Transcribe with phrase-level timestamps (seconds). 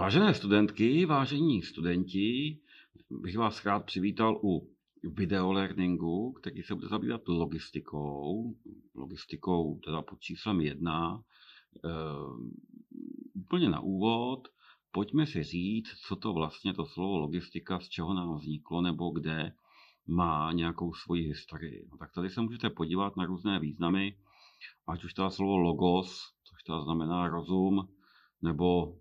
[0.00, 2.58] Vážené studentky, vážení studenti,
[3.10, 4.70] bych vás rád přivítal u
[5.02, 8.54] videolearningu, který se bude zabývat logistikou,
[8.94, 11.22] logistikou teda pod číslem jedna.
[11.84, 11.88] E,
[13.34, 14.48] úplně na úvod,
[14.92, 19.52] pojďme si říct, co to vlastně to slovo logistika, z čeho nám vzniklo, nebo kde
[20.06, 21.88] má nějakou svoji historii.
[21.90, 24.16] No, tak tady se můžete podívat na různé významy,
[24.88, 27.88] ať už to slovo logos, což to znamená rozum,
[28.42, 28.96] nebo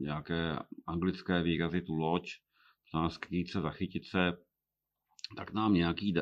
[0.00, 2.30] nějaké anglické výrazy, tu loď,
[2.90, 4.32] znamená skrýt se, zachytit se,
[5.36, 6.14] tak nám nějaký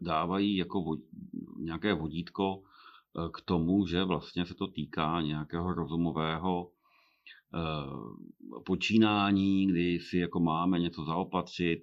[0.00, 0.96] dávají jako
[1.58, 6.70] nějaké vodítko eh, k tomu, že vlastně se to týká nějakého rozumového
[7.54, 11.80] eh, počínání, kdy si jako máme něco zaopatřit,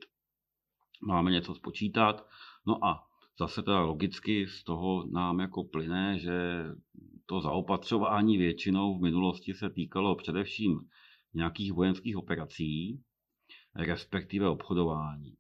[1.08, 2.28] máme něco spočítat.
[2.68, 3.04] No a
[3.40, 6.66] zase teda logicky z toho nám jako plyne, že
[7.32, 10.80] to zaopatřování většinou v minulosti se týkalo především
[11.34, 13.02] nějakých vojenských operací,
[13.76, 15.34] respektive obchodování.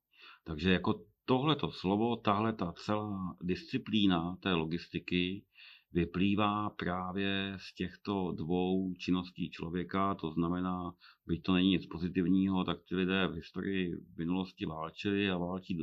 [0.43, 5.43] Takže jako tohleto slovo, tahle ta celá disciplína té logistiky
[5.91, 10.91] vyplývá právě z těchto dvou činností člověka, to znamená,
[11.27, 15.77] byť to není nic pozitivního, tak ty lidé v historii v minulosti válčili a válčí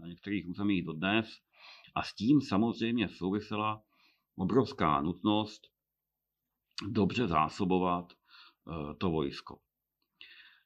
[0.00, 1.26] na některých územích dodnes.
[1.94, 3.82] A s tím samozřejmě souvisela
[4.38, 5.62] obrovská nutnost
[6.88, 9.58] dobře zásobovat eh, to vojsko.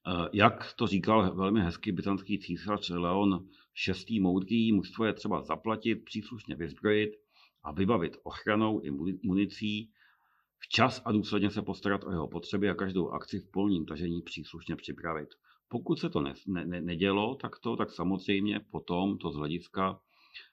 [0.07, 3.49] Eh, jak to říkal velmi hezký byzantský císař Leon
[4.09, 4.21] VI.
[4.21, 7.11] moudrý, mužstvo je třeba zaplatit, příslušně vyzbrojit
[7.63, 8.91] a vybavit ochranou i
[9.25, 9.91] municí,
[10.59, 14.77] včas a důsledně se postarat o jeho potřeby a každou akci v polním tažení příslušně
[14.77, 15.29] připravit.
[15.69, 20.01] Pokud se to ne, ne, nedělo takto, tak samozřejmě potom to z hlediska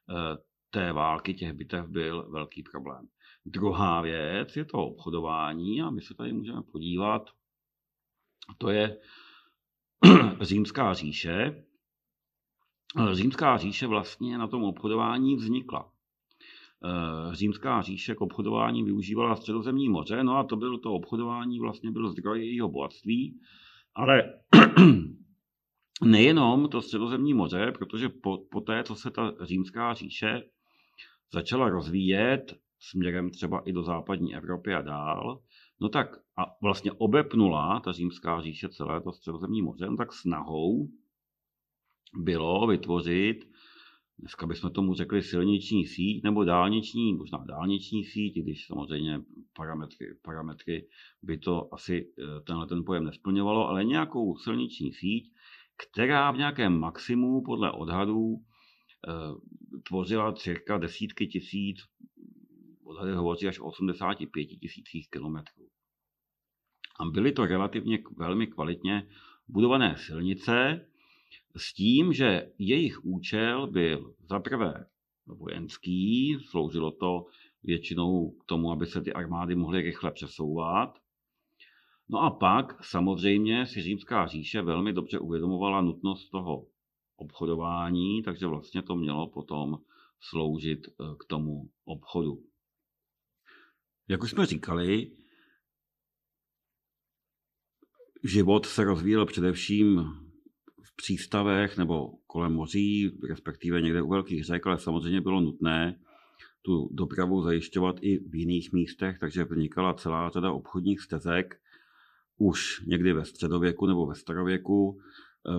[0.09, 0.37] eh,
[0.69, 3.07] té války, těch bitev byl velký problém.
[3.45, 7.29] Druhá věc je to obchodování a my se tady můžeme podívat,
[8.57, 8.97] to je
[10.41, 11.65] římská říše.
[13.13, 15.91] Římská říše vlastně na tom obchodování vznikla.
[16.85, 21.91] Eh, římská říše k obchodování využívala středozemní moře, no a to bylo to obchodování vlastně
[21.91, 23.39] byl zdroj jejího bohatství,
[23.95, 24.33] ale
[26.03, 30.43] nejenom to středozemní moře, protože po, po té, co se ta římská říše
[31.33, 35.41] začala rozvíjet směrem třeba i do západní Evropy a dál,
[35.81, 40.87] no tak a vlastně obepnula ta římská říše celé to středozemní moře, no tak snahou
[42.13, 43.37] bylo vytvořit,
[44.19, 49.21] dneska bychom tomu řekli silniční síť nebo dálniční, možná dálniční síť, když samozřejmě
[49.55, 50.87] parametry, parametry
[51.23, 55.31] by to asi eh, tenhle ten pojem nesplňovalo, ale nějakou silniční síť,
[55.87, 58.35] která v nějakém maximu podle odhadů
[59.07, 59.33] Eh,
[59.87, 61.77] tvořila cirka desítky tisíc,
[62.83, 65.67] odhady hovoří až o 85 tisících kilometrů.
[66.99, 69.07] A byly to relativně velmi kvalitně
[69.47, 70.85] budované silnice
[71.57, 74.85] s tím, že jejich účel byl zaprvé
[75.25, 77.25] vojenský, sloužilo to
[77.63, 80.99] většinou k tomu, aby se ty armády mohly rychle přesouvat.
[82.09, 86.65] No a pak samozřejmě si římská říše velmi dobře uvědomovala nutnost toho
[87.21, 89.77] obchodování, takže vlastně to mělo potom
[90.19, 92.43] sloužit eh, k tomu obchodu.
[94.07, 95.11] Jak už jsme říkali,
[98.23, 100.03] život se rozvíjel především
[100.83, 105.99] v přístavech nebo kolem moří, respektive někde u velkých řek, ale samozřejmě bylo nutné
[106.61, 111.61] tu dopravu zajišťovat i v jiných místech, takže vznikala celá řada obchodních stezek
[112.37, 115.01] už někdy ve středověku nebo ve starověku.
[115.47, 115.51] Eh,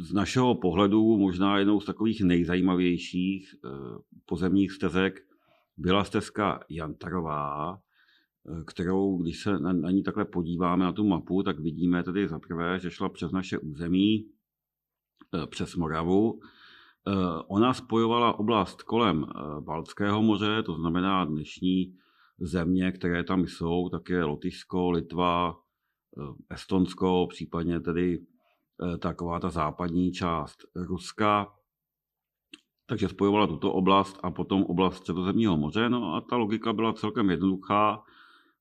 [0.00, 3.68] z našeho pohledu možná jednou z takových nejzajímavějších eh,
[4.26, 5.20] pozemních stezek
[5.76, 11.42] byla stezka Jantarová, eh, kterou, když se na, na ní takhle podíváme na tu mapu,
[11.42, 14.26] tak vidíme tedy zaprvé, že šla přes naše území,
[15.50, 16.40] přes Moravu.
[17.48, 19.26] Ona spojovala oblast kolem
[19.60, 21.94] Baltského moře, to znamená dnešní
[22.40, 25.56] země, které tam jsou, také Lotyšsko, Litva,
[26.50, 28.18] Estonsko, případně tedy
[28.98, 31.52] taková ta západní část Ruska,
[32.86, 35.88] takže spojovala tuto oblast a potom oblast Středozemního moře.
[35.88, 38.02] No a ta logika byla celkem jednoduchá,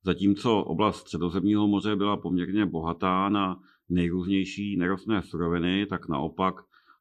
[0.04, 3.60] zatímco oblast Středozemního moře byla poměrně bohatá na
[3.90, 6.56] nejrůznější nerostné suroviny, tak naopak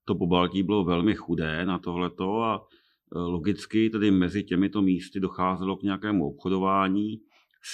[0.04, 5.76] to Pobaltí bylo velmi chudé na tohleto a eh, logicky tedy mezi těmito místy docházelo
[5.76, 7.20] k nějakému obchodování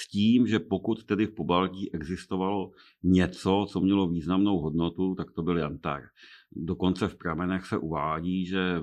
[0.01, 2.71] s tím, že pokud tedy v Pobaltí existovalo
[3.03, 6.01] něco, co mělo významnou hodnotu, tak to byl jantar.
[6.51, 8.81] Dokonce v pramenech se uvádí, že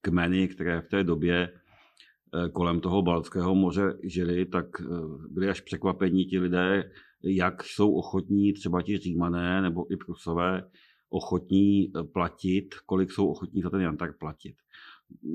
[0.00, 4.84] kmeny, které v té době eh, kolem toho Balckého moře žili, tak eh,
[5.30, 6.90] byli až překvapení ti lidé,
[7.24, 10.62] jak jsou ochotní třeba ti římané nebo i prusové
[11.10, 14.54] ochotní platit, kolik jsou ochotní za ten jantar platit.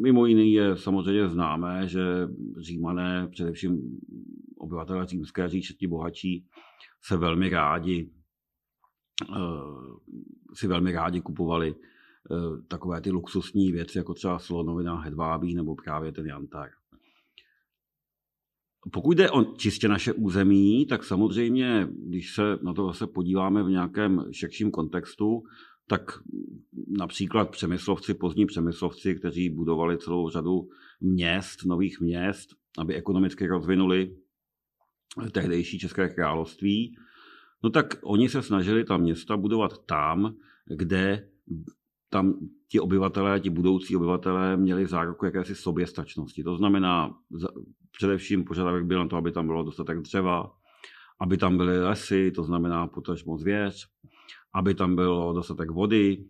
[0.02, 2.02] Mimo jiný je samozřejmě známé, že
[2.60, 4.00] římané, především
[4.58, 6.46] obyvatelé římské říše, ti bohatší,
[7.02, 8.10] se velmi rádi
[9.32, 9.74] eh,
[10.54, 16.12] si velmi rádi kupovali eh, takové ty luxusní věci, jako třeba slonovina, hedvábí nebo právě
[16.12, 16.70] ten jantar.
[18.92, 23.70] Pokud jde o čistě naše území, tak samozřejmě, když se na to zase podíváme v
[23.70, 25.44] nějakém širším kontextu,
[25.88, 26.12] tak
[26.88, 30.70] například přemyslovci, pozdní přemyslovci, kteří budovali celou řadu
[31.02, 34.16] měst, nových měst, aby ekonomicky rozvinuli
[35.32, 36.96] tehdejší České království,
[37.64, 40.36] no tak oni se snažili ta města budovat tam,
[40.66, 41.30] kde
[42.10, 42.34] tam
[42.68, 46.44] ti obyvatelé, ti budoucí obyvatelé měli záruku jakési soběstačnosti.
[46.44, 47.18] To znamená,
[47.92, 50.52] především požadavek byl na to, aby tam bylo dostatek dřeva,
[51.22, 53.88] aby tam byly lesy, to znamená potažmo zvěř,
[54.54, 56.26] aby tam bylo dostatek vody,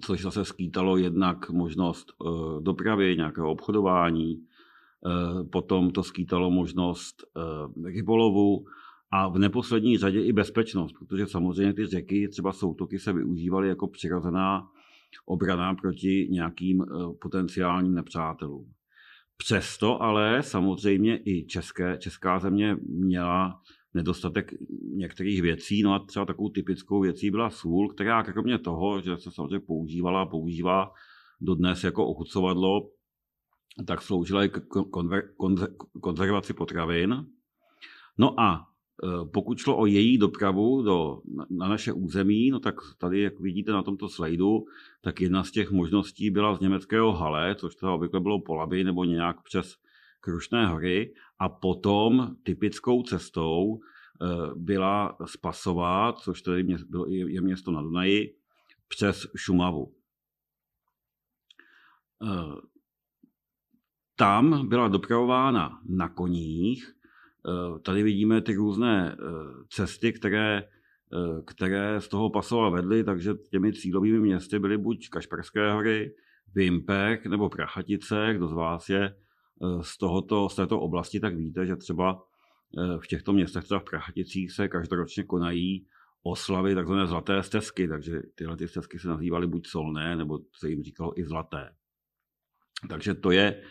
[0.00, 2.28] což zase skýtalo jednak možnost eh,
[2.60, 8.64] dopravy, nějakého obchodování, eh, potom to skýtalo možnost eh, rybolovu
[9.10, 13.88] a v neposlední řadě i bezpečnost, protože samozřejmě ty řeky, třeba soutoky se využívaly jako
[13.88, 14.68] přirozená
[15.26, 16.84] obrana proti nějakým
[17.20, 18.72] potenciálním nepřátelům.
[19.36, 23.60] Přesto ale samozřejmě i české, česká země měla
[23.94, 24.54] nedostatek
[24.94, 25.82] některých věcí.
[25.82, 30.22] No a třeba takovou typickou věcí byla sůl, která kromě toho, že se samozřejmě používala
[30.22, 30.92] a používá
[31.40, 32.90] dodnes jako ochucovadlo,
[33.86, 34.60] tak sloužila i k
[34.90, 35.68] konver, konzer,
[36.00, 37.26] konzervaci potravin.
[38.18, 41.20] No a e, pokud šlo o její dopravu do,
[41.50, 44.64] na naše území, no tak tady, jak vidíte na tomto slajdu,
[45.00, 48.84] tak jedna z těch možností byla z německého Hale, což teda obvykle bylo po Labi
[48.84, 49.76] nebo nějak přes
[50.24, 56.76] Krušné hory a potom typickou cestou eh, byla Spasová, což tedy
[57.26, 58.36] je město na Dunaji,
[58.88, 59.94] přes Šumavu.
[62.22, 62.60] Eh,
[64.16, 66.88] tam byla dopravována na koních.
[66.88, 69.16] Eh, tady vidíme ty různé
[69.68, 70.68] cesty, které,
[71.46, 76.14] které z toho Pasova vedly, takže těmi cílovými městy byly buď Kašperské hory,
[76.54, 79.14] Vimperk nebo Prachatice, kdo z vás je
[79.82, 82.22] z, tohoto, z této oblasti, tak víte, že třeba
[82.78, 85.86] eh, v těchto městech, třeba v Prachaticích, se každoročně konají
[86.22, 90.82] oslavy takzvané zlaté stezky, takže tyhle ty stezky se nazývaly buď solné, nebo se jim
[90.82, 91.70] říkalo i zlaté.
[92.88, 93.62] Takže to je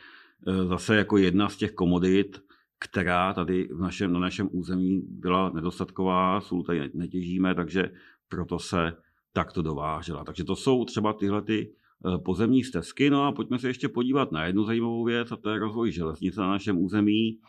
[0.48, 2.44] eh, zase jako jedna z těch komodit,
[2.80, 7.92] která tady v našem, na našem území byla nedostatková, sůl tady netěžíme, takže
[8.28, 8.94] proto se
[9.34, 10.24] takto dovážela.
[10.24, 11.76] Takže to jsou třeba tyhle ty
[12.26, 13.10] pozemní stezky.
[13.10, 16.42] No a pojďme se ještě podívat na jednu zajímavou věc, a to je rozvoj železnice
[16.42, 17.40] na našem území,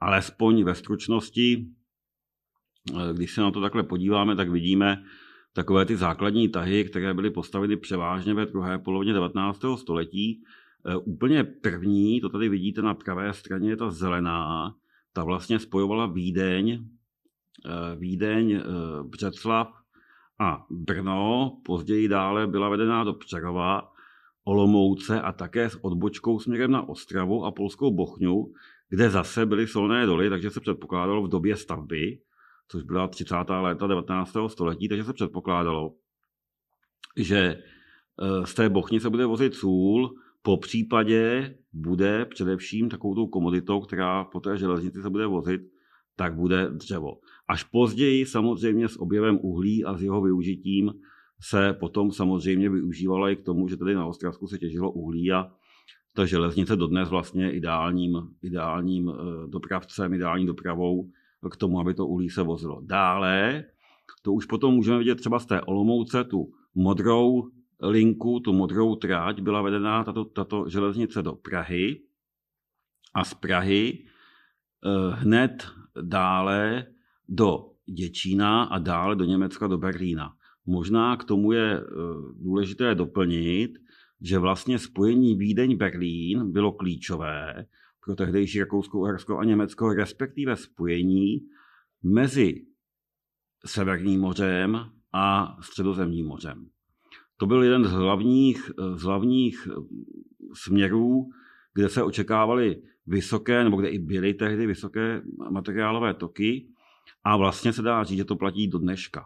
[0.00, 1.66] alespoň ve stručnosti.
[2.90, 5.02] Eh, když se na to takhle podíváme, tak vidíme
[5.52, 9.76] takové ty základní tahy, které byly postaveny převážně ve druhé polovině 19.
[9.76, 10.42] století.
[10.86, 14.74] Eh, úplně první, to tady vidíte na pravé straně, je ta zelená,
[15.12, 16.84] ta vlastně spojovala Vídeň,
[17.96, 18.62] Vídeň,
[19.02, 19.68] Břeclav
[20.40, 23.92] a Brno, později dále byla vedená do Přerova
[24.48, 28.52] Olomouce a také s odbočkou směrem na Ostravu a Polskou Bochňu,
[28.88, 32.18] kde zase byly solné doly, takže se předpokládalo v době stavby,
[32.68, 33.34] což byla 30.
[33.60, 34.36] léta 19.
[34.46, 35.94] století, takže se předpokládalo,
[37.16, 43.26] že eh, z té Bochny se bude vozit sůl, po případě bude především takovou tou
[43.26, 45.60] komoditou, která po té železnici se bude vozit,
[46.16, 47.20] tak bude dřevo.
[47.48, 50.92] Až později samozřejmě s objevem uhlí a s jeho využitím
[51.40, 55.50] se potom samozřejmě využívala i k tomu, že tady na Ostravsku se těžilo uhlí a
[56.12, 61.10] ta železnice dodnes vlastně ideálním, ideálním eh, dopravcem, ideální dopravou
[61.50, 62.80] k tomu, aby to uhlí se vozilo.
[62.84, 63.64] Dále,
[64.22, 67.50] to už potom můžeme vidět třeba z té Olomouce, tu modrou
[67.82, 72.00] linku, tu modrou tráť, byla vedená tato, tato železnice do Prahy
[73.14, 75.68] a z Prahy eh, hned
[76.02, 76.86] dále
[77.28, 80.37] do Děčína a dále do Německa, do Berlína.
[80.68, 81.84] Možná k tomu je eh,
[82.36, 83.70] důležité doplnit,
[84.20, 87.66] že vlastně spojení Vídeň-Berlín bylo klíčové
[88.04, 91.40] pro tehdejší Rakousko, Uhersko a Německo, respektive spojení
[92.02, 92.66] mezi
[93.66, 96.68] Severním mořem a Středozemním mořem.
[97.36, 99.74] To byl jeden z hlavních, z hlavních eh,
[100.54, 101.28] směrů,
[101.74, 106.68] kde se očekávaly vysoké, nebo kde i byly tehdy vysoké materiálové toky.
[107.24, 109.24] A vlastně se dá říct, že to platí do dneška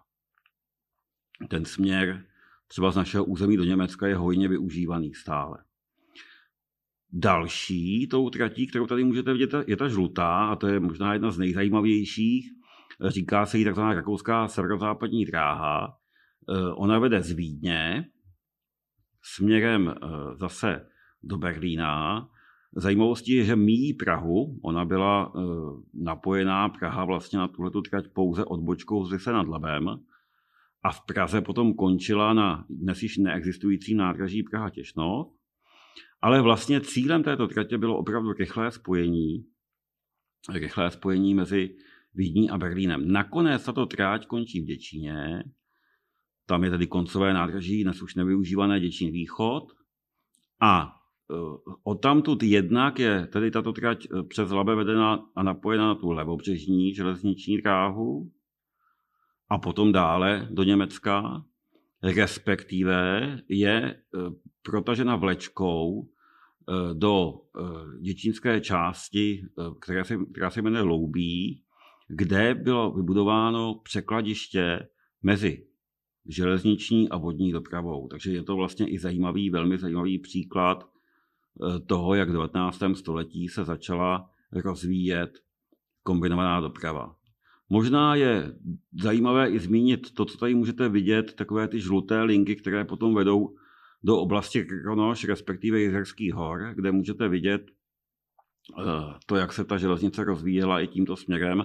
[1.49, 2.25] ten směr
[2.69, 5.59] třeba z našeho území do Německa je hojně využívaný stále.
[7.13, 11.31] Další tou tratí, kterou tady můžete vidět, je ta žlutá, a to je možná jedna
[11.31, 12.51] z nejzajímavějších.
[13.07, 15.97] Říká se jí takzvaná rakouská severozápadní dráha.
[16.75, 18.05] Ona vede z Vídně
[19.23, 19.95] směrem
[20.35, 20.87] zase
[21.23, 22.29] do Berlína.
[22.77, 24.59] Zajímavostí je, že míjí Prahu.
[24.63, 25.33] Ona byla
[25.95, 29.85] napojená Praha vlastně na tuhletu trať pouze odbočkou z Lise nad Labem
[30.83, 35.33] a v Praze potom končila na dnes již neexistující nádraží Praha Těšno.
[36.21, 39.47] Ale vlastně cílem této tratě bylo opravdu rychlé spojení,
[40.53, 41.77] rychlé spojení mezi
[42.15, 43.13] Vídní a Berlínem.
[43.13, 45.45] Nakonec tato tráť končí v Děčíně,
[46.47, 49.73] tam je tedy koncové nádraží, dnes už nevyužívané Děčín východ.
[50.61, 51.35] A e,
[51.83, 56.95] odtamtud jednak je tedy tato trať e, přes Labe vedena a napojena na tu levobřežní
[56.95, 58.31] železniční dráhu,
[59.49, 61.45] a potom dále do Německa,
[62.03, 63.97] respektive je e,
[64.63, 69.45] protažena vlečkou e, do e, děčínské části,
[69.81, 71.63] která se, která se jmenuje Loubí,
[72.09, 74.89] kde bylo vybudováno překladiště
[75.23, 75.67] mezi
[76.29, 78.09] železniční a vodní dopravou.
[78.09, 80.89] Takže je to vlastně i zajímavý, velmi zajímavý příklad
[81.87, 82.83] toho, jak v 19.
[82.95, 85.39] století se začala rozvíjet
[86.03, 87.17] kombinovaná doprava.
[87.73, 88.55] Možná je
[89.03, 93.57] zajímavé i zmínit to, co tady můžete vidět, takové ty žluté linky, které potom vedou
[94.05, 97.63] do oblasti Kronoš, respektive Jizerských hor, kde můžete vidět
[98.79, 98.83] eh,
[99.27, 101.65] to, jak se ta železnice rozvíjela i tímto směrem,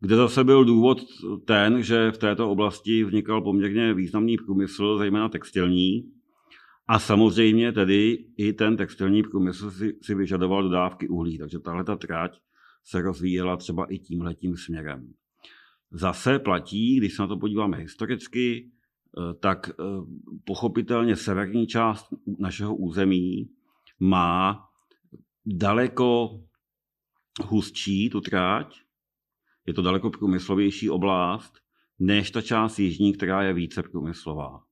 [0.00, 0.98] kde zase byl důvod
[1.44, 6.12] ten, že v této oblasti vznikal poměrně významný průmysl, zejména textilní,
[6.88, 11.96] a samozřejmě tedy i ten textilní průmysl si, si vyžadoval dodávky uhlí, takže tahle ta
[11.96, 12.38] tráť
[12.84, 15.12] se rozvíjela třeba i tímhletím směrem.
[15.90, 19.82] Zase platí, když se na to podíváme historicky, eh, tak eh,
[20.44, 22.06] pochopitelně severní část
[22.38, 23.50] našeho území
[24.00, 24.68] má
[25.46, 26.40] daleko
[27.44, 28.80] hustší tu tráť,
[29.66, 31.52] je to daleko průmyslovější oblast,
[31.98, 34.62] než ta část jižní, která je více průmyslová.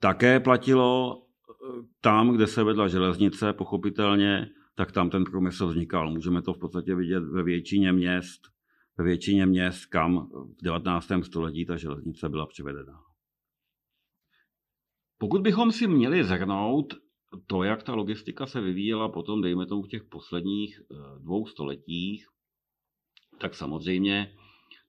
[0.00, 6.10] Také platilo eh, tam, kde se vedla železnice, pochopitelně, tak tam ten průmysl vznikal.
[6.10, 8.53] Můžeme to v podstatě vidět ve většině měst,
[8.98, 11.08] ve většině měst, kam v 19.
[11.22, 13.00] století ta železnice byla přivedena.
[15.18, 16.94] Pokud bychom si měli zhrnout
[17.46, 22.26] to, jak ta logistika se vyvíjela potom, dejme tomu, v těch posledních eh, dvou stoletích,
[23.40, 24.32] tak samozřejmě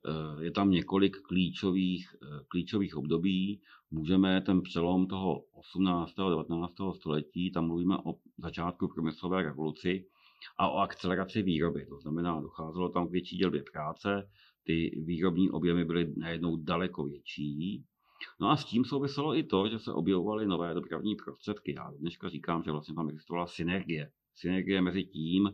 [0.05, 3.62] eh, je tam několik klíčových, eh, klíčových období.
[3.91, 6.19] Můžeme ten přelom toho 18.
[6.19, 6.74] a 19.
[6.95, 10.05] století, tam mluvíme o začátku průmyslové revoluci,
[10.58, 11.86] a o akceleraci výroby.
[11.86, 14.30] To znamená, docházelo tam k větší dělbě práce,
[14.64, 17.84] ty výrobní objemy byly najednou daleko větší.
[18.40, 21.74] No a s tím souviselo i to, že se objevovaly nové dopravní prostředky.
[21.78, 24.12] Já dneska říkám, že vlastně tam existovala synergie.
[24.36, 25.54] Synergie mezi tím,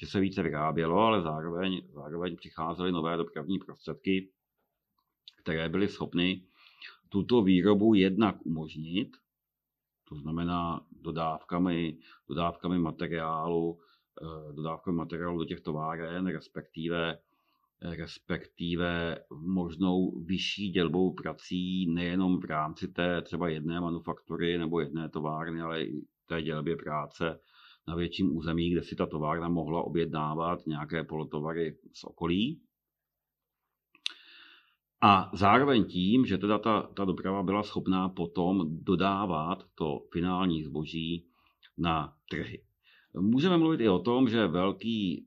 [0.00, 4.30] že se více vyrábělo, ale zároveň, zároveň přicházely nové dopravní prostředky,
[5.42, 6.42] které byly schopny
[7.08, 9.16] tuto výrobu jednak umožnit,
[10.08, 13.78] to znamená dodávkami, dodávkami materiálu,
[14.22, 17.18] Eh, dodávkového materiálu do těch továren, respektive,
[17.80, 25.60] respektive možnou vyšší dělbou prací nejenom v rámci té třeba jedné manufaktury nebo jedné továrny,
[25.60, 27.40] ale i té dělbě práce
[27.88, 32.60] na větším území, kde si ta továrna mohla objednávat nějaké polotovary z okolí.
[35.02, 41.26] A zároveň tím, že teda ta, ta doprava byla schopná potom dodávat to finální zboží
[41.78, 42.69] na trhy.
[43.18, 45.26] Můžeme mluvit i o tom, že velký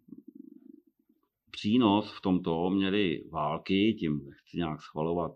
[1.51, 5.31] přínos v tomto měly války, tím nechci nějak schvalovat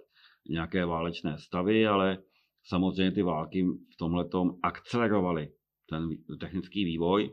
[0.49, 2.17] nějaké válečné stavy, ale
[2.63, 4.25] samozřejmě ty války v tomhle
[4.63, 5.51] akcelerovaly
[5.89, 7.31] ten technický vývoj.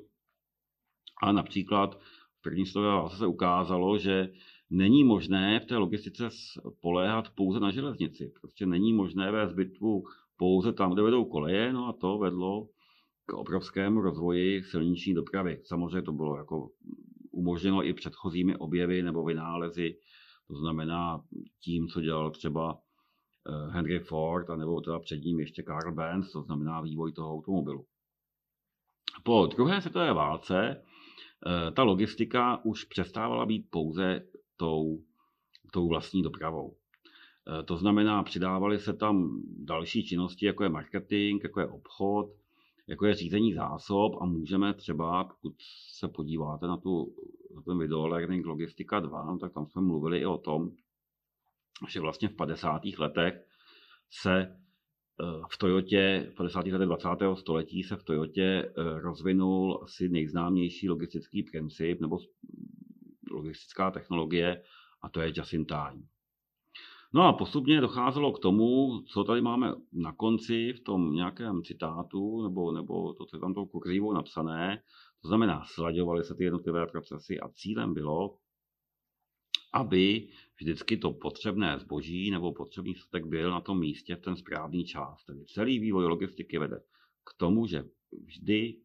[1.22, 1.98] A například
[2.38, 4.28] v první světové válce se ukázalo, že
[4.70, 8.32] není možné v té logistice spoléhat pouze na železnici.
[8.40, 10.02] Prostě není možné vést bitvu
[10.36, 12.68] pouze tam, kde vedou koleje, no a to vedlo
[13.26, 15.60] k obrovskému rozvoji silniční dopravy.
[15.64, 16.70] Samozřejmě to bylo jako
[17.30, 19.96] umožněno i předchozími objevy nebo vynálezy,
[20.48, 21.24] to znamená
[21.60, 26.32] tím, co dělal třeba eh, Henry Ford, a nebo teda před ním ještě Karl Benz,
[26.32, 27.86] to znamená vývoj toho automobilu.
[29.22, 34.26] Po druhé světové válce eh, ta logistika už přestávala být pouze
[34.56, 35.02] tou,
[35.72, 36.76] tou vlastní dopravou.
[37.48, 42.26] Eh, to znamená, přidávaly se tam další činnosti, jako je marketing, jako je obchod,
[42.86, 45.54] jako je řízení zásob a můžeme třeba, pokud
[45.98, 47.14] se podíváte na, tu,
[47.54, 50.70] na ten video Learning Logistika 2, no, tak tam jsme mluvili i o tom,
[51.88, 52.82] že vlastně v 50.
[52.98, 53.34] letech
[54.10, 56.66] se eh, v Toyotě, v 50.
[56.66, 57.08] letech 20.
[57.34, 62.18] století se v Toyotě eh, rozvinul asi nejznámější logistický princip nebo
[63.30, 64.62] logistická technologie
[65.02, 66.08] a to je just in time.
[67.14, 72.42] No a postupně docházelo k tomu, co tady máme na konci v tom nějakém citátu,
[72.42, 74.82] nebo, nebo to, co je tam tou kurzívou napsané,
[75.22, 78.38] to znamená, slaďovaly se ty jednotlivé procesy a cílem bylo,
[79.72, 80.28] aby
[80.60, 85.24] vždycky to potřebné zboží nebo potřebný statek byl na tom místě v ten správný čas.
[85.24, 86.80] Tedy celý vývoj logistiky vede
[87.24, 87.84] k tomu, že
[88.24, 88.76] vždy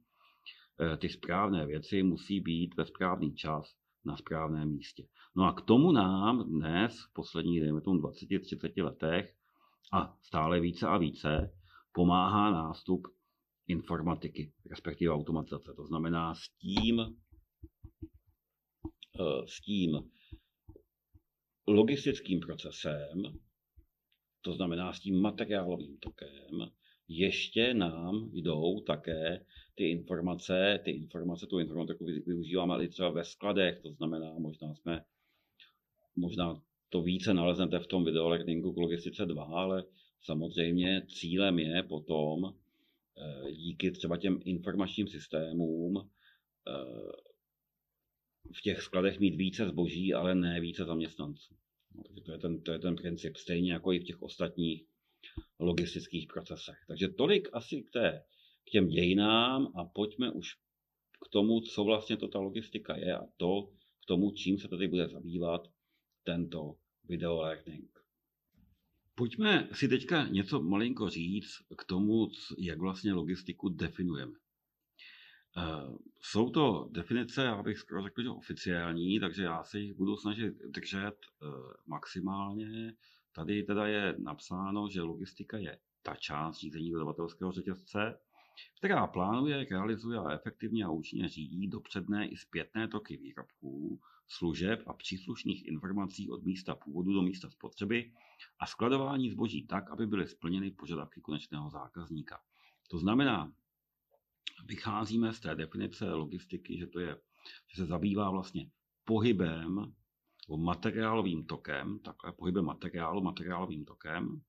[0.79, 5.08] eh, ty správné věci musí být ve správný čas na správném místě.
[5.36, 9.36] No a k tomu nám dnes, v posledních, dejme tomu 20-30 letech,
[9.94, 11.53] a stále více a více,
[11.91, 13.08] pomáhá nástup
[13.68, 15.74] informatiky, respektive automatizace.
[15.75, 17.00] To znamená s tím,
[19.20, 20.12] eh, s tím
[21.68, 23.24] logistickým procesem,
[24.41, 26.72] to znamená s tím materiálovým tokem,
[27.10, 33.80] ještě nám jdou také ty informace, ty informace, tu informatiku využíváme i třeba ve skladech,
[33.80, 35.04] to znamená, možná jsme,
[36.16, 39.84] možná to více naleznete v tom videolearningu k logistice 2, ale
[40.22, 42.54] samozřejmě cílem je potom
[43.18, 47.30] eh, díky třeba těm informačním systémům eh,
[48.54, 51.56] v těch skladech mít více zboží, ale ne více zaměstnanců.
[51.96, 54.88] No, takže to je, ten, to je ten princip, stejně jako i v těch ostatních
[55.59, 56.77] logistických procesech.
[56.88, 58.23] Takže tolik asi k, té,
[58.67, 60.55] k těm dějinám a pojďme už
[61.25, 63.61] k tomu, co vlastně to ta logistika je a to
[64.03, 65.67] k tomu, čím se tady bude zabývat
[66.23, 67.99] tento video learning.
[69.15, 74.33] Pojďme si teďka něco malinko říct k tomu, jak vlastně logistiku definujeme.
[75.57, 80.17] Eh, jsou to definice, já bych skoro řekl, že oficiální, takže já se jich budu
[80.17, 81.45] snažit držet eh,
[81.88, 82.93] maximálně.
[83.39, 88.19] Tady teda je napsáno, že logistika je ta část řízení dodavatelského řetězce,
[88.77, 94.93] která plánuje, realizuje a efektivně a účinně řídí dopředné i zpětné toky výrobků, služeb a
[94.93, 98.12] příslušných informací od místa původu do místa spotřeby
[98.60, 102.39] a skladování zboží tak, aby byly splněny požadavky konečného zákazníka.
[102.89, 103.54] To znamená,
[104.65, 107.17] vycházíme z té definice logistiky, že to je,
[107.67, 108.69] že se zabývá vlastně
[109.06, 109.93] pohybem
[110.57, 114.41] materiálovým tokem, takhle pohybem materiálu, materiálovým tokem.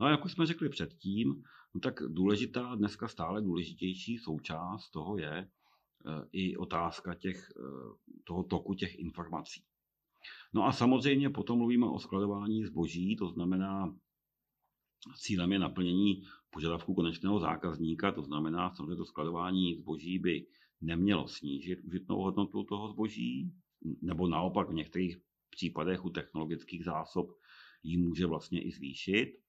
[0.00, 1.42] No a jak už jsme řekli předtím,
[1.74, 5.48] no tak důležitá, dneska stále důležitější součást toho je e,
[6.32, 7.62] i otázka těch, e,
[8.24, 9.64] toho toku těch informací.
[10.52, 13.96] No a samozřejmě potom mluvíme o skladování zboží, to znamená,
[15.16, 20.46] cílem je naplnění požadavků konečného zákazníka, to znamená, samozřejmě to skladování zboží by
[20.80, 23.52] nemělo snížit užitnou hodnotu toho zboží,
[24.02, 25.18] nebo naopak v některých
[25.50, 27.30] případech u technologických zásob
[27.82, 29.40] ji může vlastně i zvýšit.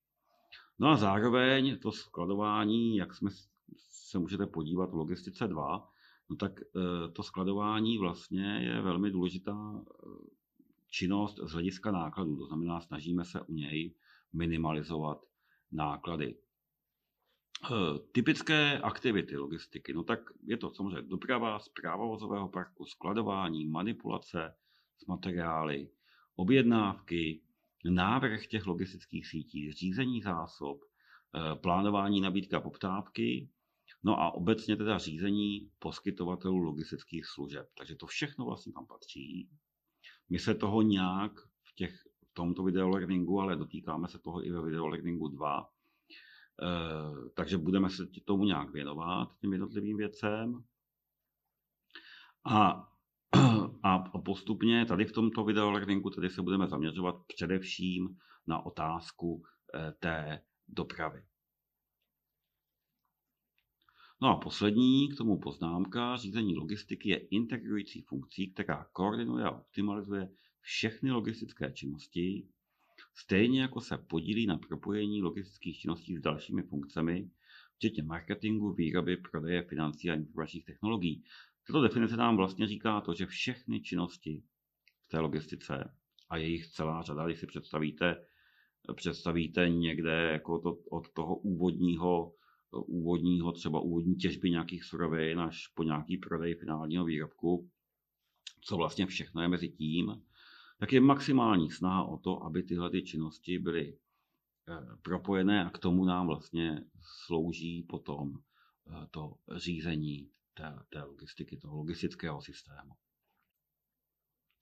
[0.78, 3.30] No a zároveň to skladování, jak jsme
[3.76, 5.88] se můžete podívat v logistice 2,
[6.30, 10.08] no tak eh, to skladování vlastně je velmi důležitá eh,
[10.90, 12.36] činnost z hlediska nákladů.
[12.36, 13.94] To znamená, snažíme se u něj
[14.32, 15.18] minimalizovat
[15.72, 16.36] náklady.
[17.64, 24.54] Eh, typické aktivity logistiky, no tak je to samozřejmě doprava, zpráva vozového parku, skladování, manipulace
[25.02, 25.88] s materiály,
[26.36, 27.42] objednávky,
[27.84, 33.50] návrh těch logistických sítí, řízení zásob, eh, plánování nabídka poptávky,
[34.02, 37.68] no a obecně teda řízení poskytovatelů logistických služeb.
[37.78, 39.48] Takže to všechno vlastně tam patří.
[40.28, 41.94] My se toho nějak v, těch,
[42.30, 45.68] v tomto videolearningu, ale dotýkáme se toho i ve videolearningu 2,
[46.62, 50.64] Eh, takže budeme se tomu nějak věnovat, těm jednotlivým věcem.
[52.44, 52.88] A,
[53.82, 58.16] a postupně tady v tomto videolearningu tady se budeme zaměřovat především
[58.46, 59.42] na otázku
[59.74, 61.22] eh, té dopravy.
[64.22, 70.28] No a poslední k tomu poznámka, řízení logistiky je integrující funkcí, která koordinuje a optimalizuje
[70.60, 72.48] všechny logistické činnosti,
[73.14, 77.30] Stejně jako se podílí na propojení logistických činností s dalšími funkcemi,
[77.74, 81.24] včetně marketingu, výroby, prodeje, financí a informačních technologií.
[81.66, 84.42] Tato definice nám vlastně říká to, že všechny činnosti
[85.00, 85.94] v té logistice
[86.30, 88.24] a jejich celá řada, když si představíte,
[88.94, 92.34] představíte někde jako to, od toho úvodního,
[92.70, 97.70] úvodního, třeba úvodní těžby nějakých surovin až po nějaký prodej finálního výrobku,
[98.60, 100.22] co vlastně všechno je mezi tím,
[100.78, 103.98] tak je maximální snaha o to, aby tyhle ty činnosti byly
[104.68, 106.84] eh, propojené a k tomu nám vlastně
[107.26, 112.92] slouží potom eh, to řízení té, té logistiky, toho logistického systému.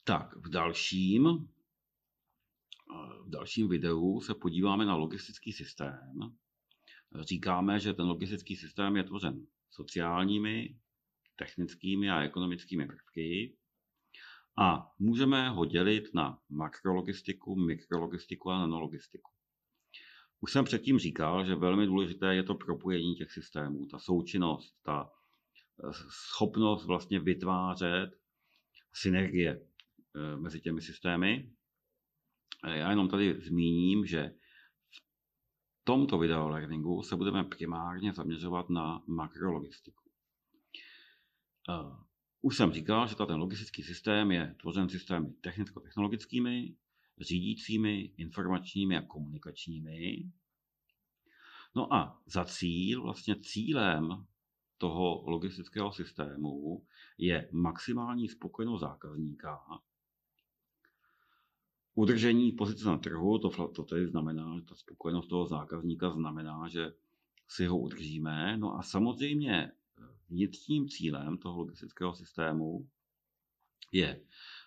[0.05, 6.37] Tak, v dalším, eh, v dalším videu se podíváme na logistický systém.
[7.21, 10.79] Říkáme, že ten logistický systém je tvořen sociálními,
[11.37, 13.57] technickými a ekonomickými prvky
[14.59, 19.31] A můžeme ho dělit na makrologistiku, mikrologistiku a nanologistiku.
[20.41, 25.11] Už jsem předtím říkal, že velmi důležité je to propojení těch systémů, ta součinnost, ta
[26.11, 28.11] schopnost vlastně vytvářet
[28.93, 29.61] synergie
[30.17, 31.53] eh, mezi těmi systémy.
[32.65, 34.35] Já jenom tady zmíním, že
[34.91, 40.11] v tomto videolearningu se budeme primárně zaměřovat na makrologistiku.
[41.71, 41.97] Eh,
[42.43, 46.77] už jsem říkal, že ten logistický systém je tvořen systémy technicko-technologickými,
[47.21, 50.31] řídícími, informačními a komunikačními.
[51.77, 54.27] No a za cíl, vlastně cílem
[54.81, 56.85] toho logistického systému
[57.19, 59.61] je maximální spokojenost zákazníka,
[61.95, 66.93] udržení pozice na trhu, to, to tedy znamená, že ta spokojenost toho zákazníka znamená, že
[67.49, 68.57] si ho udržíme.
[68.57, 69.73] No a samozřejmě
[70.29, 72.89] vnitřním cílem toho logistického systému
[73.93, 74.25] je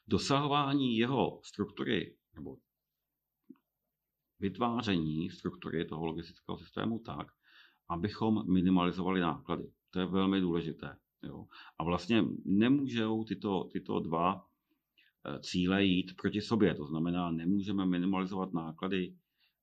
[0.07, 2.57] dosahování jeho struktury nebo
[4.39, 7.27] vytváření struktury toho logistického systému tak,
[7.89, 9.71] abychom minimalizovali náklady.
[9.93, 10.97] To je velmi důležité.
[11.23, 11.45] Jo.
[11.79, 14.45] A vlastně nemůžou tyto, tyto dva
[15.25, 16.75] eh, cíle jít proti sobě.
[16.75, 19.15] To znamená, nemůžeme minimalizovat náklady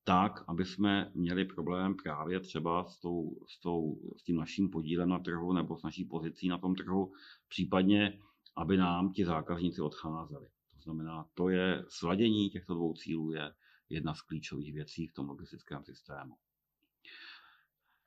[0.05, 5.09] tak, aby jsme měli problém právě třeba s, tou, s, tou, s tím naším podílem
[5.09, 7.13] na trhu nebo s naší pozicí na tom trhu,
[7.49, 8.19] případně
[8.57, 10.47] aby nám ti zákazníci odcházeli.
[10.75, 13.53] To znamená, to je sladění těchto dvou cílů je
[13.89, 16.35] jedna z klíčových věcí v tom logistickém systému.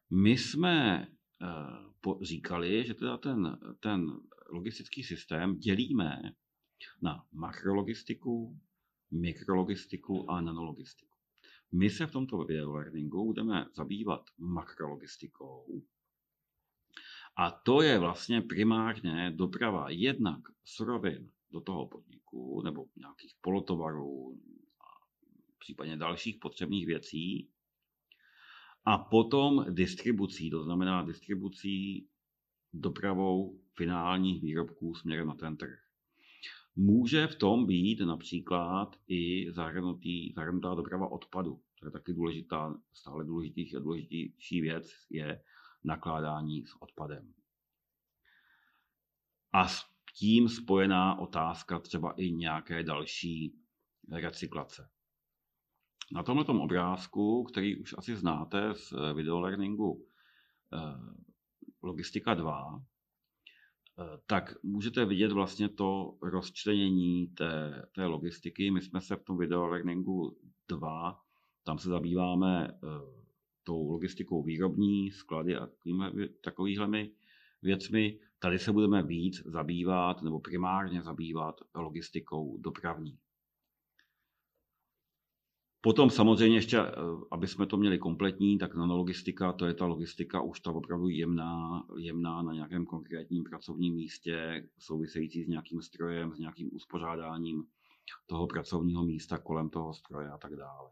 [0.09, 1.07] My jsme
[1.43, 6.21] eh, říkali, že teda ten, ten logistický systém dělíme
[7.01, 8.60] na makrologistiku,
[9.12, 11.17] mikrologistiku a nanologistiku.
[11.71, 15.82] My se v tomto videolearningu budeme zabývat makrologistikou.
[17.36, 24.39] A to je vlastně primárně doprava jednak surovin do toho podniku nebo nějakých polotovarů,
[25.60, 27.49] případně dalších potřebných věcí.
[28.86, 32.08] A potom distribucí, to znamená distribucí
[32.74, 35.80] dopravou finálních výrobků směrem na ten trh.
[36.76, 41.62] Může v tom být například i zahrnutý, zahrnutá doprava odpadu.
[41.80, 45.43] To je taky důležitá, stále důležitější, důležitější věc je
[45.84, 47.34] nakládání s odpadem.
[49.54, 53.56] A s tím spojená otázka třeba i nějaké další
[54.12, 54.89] recyklace.
[56.13, 60.06] Na tomto obrázku, který už asi znáte z videolearningu
[60.73, 60.78] eh,
[61.84, 62.84] Logistika 2,
[63.99, 68.71] Eh, tak můžete vidět vlastně to rozčlenění té, té logistiky.
[68.71, 70.38] My jsme se v tom videolearningu
[70.69, 71.19] 2,
[71.63, 72.80] tam se zabýváme
[73.63, 75.69] tou logistikou výrobní, sklady a
[76.43, 77.12] takovýhlemi
[77.62, 78.19] věcmi.
[78.39, 83.17] Tady se budeme víc zabývat, nebo primárně zabývat logistikou dopravní.
[85.86, 86.91] Potom samozřejmě ještě, eh,
[87.32, 91.84] aby jsme to měli kompletní, tak nanologistika, to je ta logistika už ta opravdu jemná,
[91.98, 97.63] jemná na nějakém konkrétním pracovním místě, související s nějakým strojem, s nějakým uspořádáním
[98.26, 100.91] toho pracovního místa kolem toho stroje a tak dále.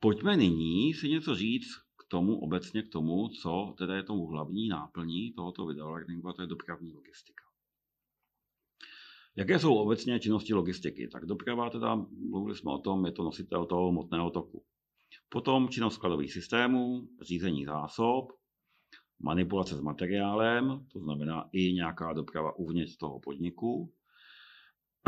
[0.00, 4.68] Pojďme nyní si něco říct k tomu, obecně k tomu, co teda je tomu hlavní
[4.68, 7.49] náplní tohoto videolearningu, a to je dopravní logistika.
[9.40, 11.08] Jaké jsou obecně činnosti logistiky?
[11.08, 14.64] Tak doprava, teda mluvili jsme o tom, je to nositel toho hmotného toku.
[15.28, 18.32] Potom činnost skladových systémů, řízení zásob,
[19.22, 23.92] manipulace s materiálem, to znamená i nějaká doprava uvnitř toho podniku,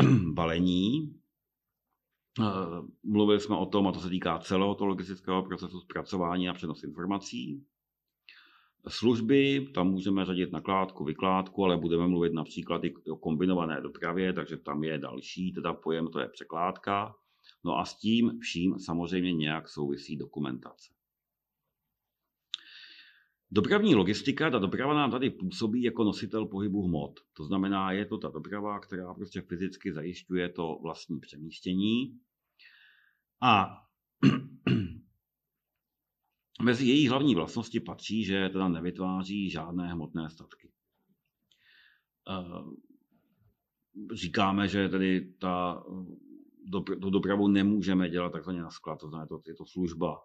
[0.33, 1.19] balení,
[2.39, 2.43] eh,
[3.03, 6.83] Mluvili jsme o tom, a to se týká celého toho logistického procesu zpracování a přenos
[6.83, 7.65] informací.
[8.87, 14.57] Služby, tam můžeme řadit nakládku, vykládku, ale budeme mluvit například i o kombinované dopravě, takže
[14.57, 17.15] tam je další teda pojem, to je překládka.
[17.63, 20.93] No a s tím vším samozřejmě nějak souvisí dokumentace.
[23.51, 27.19] Dopravní logistika, ta doprava nám tady působí jako nositel pohybu hmot.
[27.33, 32.19] To znamená, je to ta doprava, která prostě fyzicky zajišťuje to vlastní přemístění.
[33.41, 33.77] A
[36.61, 40.71] Mezi její hlavní vlastnosti patří, že teda nevytváří žádné hmotné statky.
[42.29, 42.63] Eh,
[44.13, 45.83] říkáme, že tedy ta
[46.97, 50.17] do dopravu nemůžeme dělat takzvaně na sklad, to znamená, je to služba.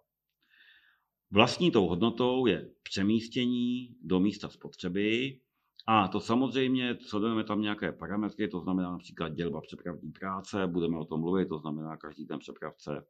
[1.30, 5.40] Vlastní tou hodnotou je přemístění do místa spotřeby
[5.86, 11.04] a to samozřejmě, sledujeme tam nějaké parametry, to znamená například dělba přepravní práce, budeme o
[11.04, 13.06] tom mluvit, to znamená, každý ten přepravce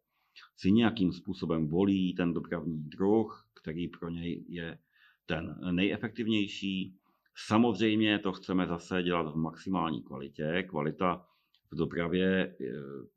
[0.57, 4.79] si nějakým způsobem volí ten dopravní druh, který pro něj je
[5.27, 6.99] ten nejefektivnější.
[7.47, 10.63] Samozřejmě to chceme zase dělat v maximální kvalitě.
[10.69, 11.27] Kvalita
[11.71, 12.57] v dopravě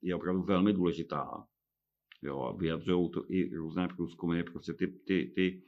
[0.02, 1.48] je opravdu velmi důležitá.
[2.22, 5.64] Jo, a vyjadřují to i různé průzkumy, prostě ty, ty, ty,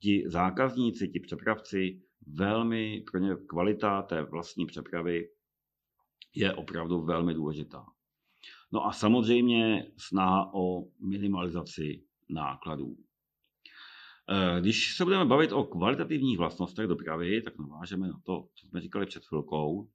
[0.00, 5.28] ti zákazníci, ti přepravci, velmi, pro ně kvalita té vlastní přepravy
[6.34, 7.86] je opravdu velmi důležitá.
[8.72, 12.96] No a samozřejmě snaha o minimalizaci nákladů.
[14.30, 18.80] Eh, když se budeme bavit o kvalitativních vlastnostech dopravy, tak navážeme na to, co jsme
[18.80, 19.90] říkali před chvilkou.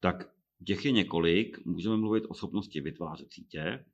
[0.00, 0.30] Tak
[0.66, 1.66] těch je několik.
[1.66, 3.84] Můžeme mluvit o schopnosti vytvářet sítě.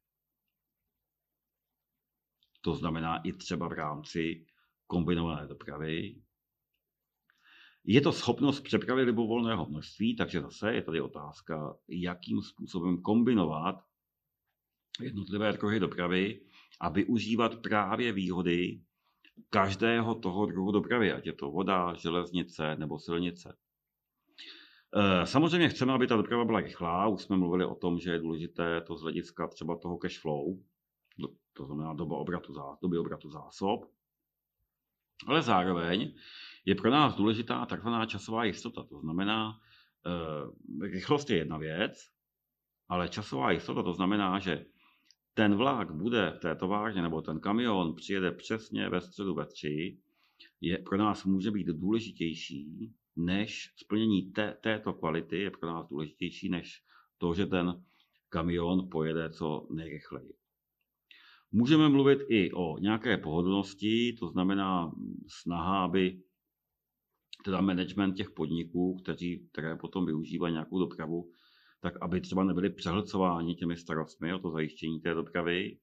[2.61, 4.47] To znamená i třeba v rámci
[4.87, 6.23] kombinované dopravy.
[7.85, 13.85] Je to schopnost přepravy libovolného množství, takže zase je tady otázka, jakým způsobem kombinovat
[15.01, 16.41] jednotlivé druhy dopravy
[16.81, 18.81] a využívat právě výhody
[19.51, 23.57] každého toho druhu dopravy, ať je to voda, železnice nebo silnice.
[24.97, 27.07] Eh, samozřejmě chceme, aby ta doprava byla rychlá.
[27.07, 30.59] Už jsme mluvili o tom, že je důležité to z hlediska třeba toho cash flow,
[31.53, 33.81] to znamená doba obratu, doby obratu zásob.
[35.27, 36.15] Ale zároveň
[36.65, 38.83] je pro nás důležitá takzvaná časová jistota.
[38.83, 39.61] To znamená,
[40.07, 42.11] eh, rychlost je jedna věc,
[42.89, 44.67] ale časová jistota to znamená, že
[45.35, 49.99] ten vlak bude v té továrně nebo ten kamion přijede přesně ve středu ve tři,
[50.61, 56.49] je pro nás může být důležitější než splnění té, této kvality je pro nás důležitější
[56.49, 56.83] než
[57.19, 57.85] to, že ten
[58.29, 60.35] kamion pojede co nejrychleji.
[61.53, 64.93] Můžeme mluvit i o nějaké pohodlnosti, to znamená
[65.29, 66.23] snaha, aby
[67.45, 71.31] teda management těch podniků, kteří, které potom využívají nějakou dopravu,
[71.85, 75.79] tak aby třeba nebyli přehlcováni těmi starostmi o to zajištění té dopravy.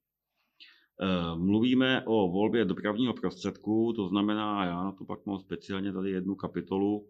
[1.02, 6.12] Eh, mluvíme o volbě dopravního prostředku, to znamená, já na to pak mám speciálně tady
[6.12, 7.10] jednu kapitolu.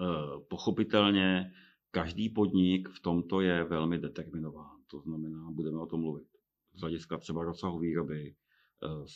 [0.00, 1.52] Eh, pochopitelně
[1.90, 6.28] každý podnik v tomto je velmi determinován, to znamená, budeme o tom mluvit
[6.74, 8.34] z hlediska třeba rozsahu výroby,
[8.84, 9.06] eh,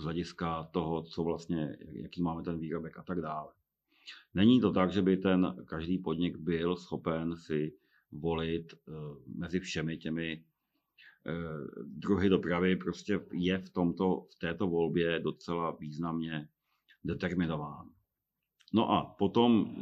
[0.00, 3.52] z hlediska toho, co vlastně, jaký máme ten výrobek a tak dále.
[4.34, 7.72] Není to tak, že by ten každý podnik byl schopen si
[8.12, 8.92] volit eh,
[9.26, 10.44] mezi všemi těmi
[11.26, 11.32] eh,
[11.84, 16.48] druhy dopravy, prostě je v, tomto, v této volbě docela významně
[17.04, 17.90] determinován.
[18.74, 19.76] No a potom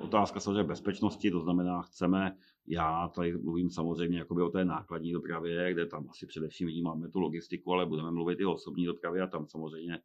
[0.00, 2.36] otázka samozřejmě bezpečnosti, to znamená, chceme,
[2.66, 7.20] já tady mluvím samozřejmě jakoby o té nákladní dopravě, kde tam asi především máme tu
[7.20, 9.98] logistiku, ale budeme mluvit i o osobní dopravě a tam samozřejmě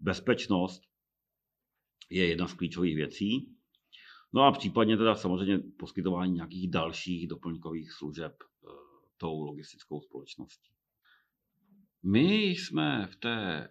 [0.00, 0.82] bezpečnost
[2.10, 3.54] je jedna z klíčových věcí.
[4.32, 8.68] No a případně teda samozřejmě poskytování nějakých dalších doplňkových služeb eh,
[9.16, 10.70] tou logistickou společností.
[12.02, 13.68] My jsme v té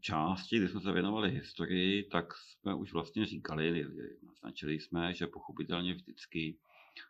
[0.00, 3.86] části, kdy jsme se věnovali historii, tak jsme už vlastně říkali,
[4.26, 6.58] naznačili jsme, že pochopitelně vždycky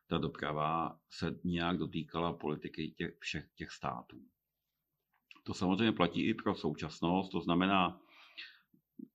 [0.06, 4.20] ta doprava se nějak dotýkala politiky těch, všech těch států.
[5.42, 8.00] To samozřejmě platí i pro současnost, to znamená,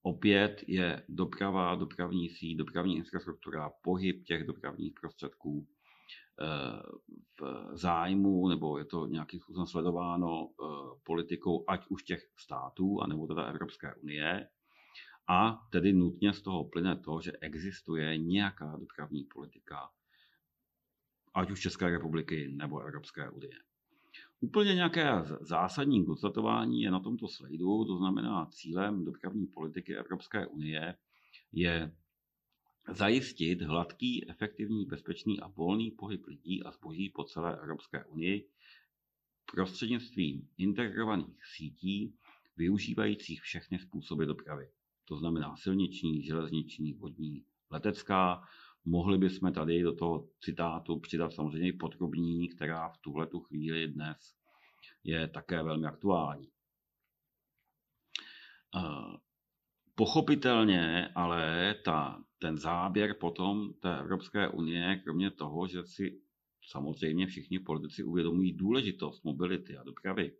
[0.02, 5.66] opět je doprava, dopravní síť, dopravní infrastruktura, pohyb těch dopravních prostředků
[6.40, 6.82] eh,
[7.40, 10.64] v zájmu, nebo je to nějakým způsobem sledováno eh,
[11.02, 14.48] politikou ať už těch států, anebo teda Evropské unie.
[15.30, 19.90] A tedy nutně z toho plyne to, že existuje nějaká dopravní politika,
[21.34, 23.67] ať už České republiky nebo Evropské unie.
[24.40, 30.96] Úplně nějaké zásadní konstatování je na tomto slajdu, to znamená cílem dopravní politiky Evropské unie
[31.52, 31.96] je
[32.88, 38.48] zajistit hladký, efektivní, bezpečný a volný pohyb lidí a zboží po celé Evropské unii
[39.52, 42.14] prostřednictvím integrovaných sítí
[42.56, 44.70] využívajících všechny způsoby dopravy.
[45.04, 48.42] To znamená silniční, železniční, vodní, letecká.
[48.84, 54.34] Mohli bychom tady do toho citátu přidat samozřejmě i podrobní, která v tuhle chvíli dnes
[55.04, 56.48] je také velmi aktuální.
[59.94, 66.20] Pochopitelně ale ta, ten záběr potom té Evropské unie, kromě toho, že si
[66.68, 70.32] samozřejmě všichni politici uvědomují důležitost mobility a dopravy,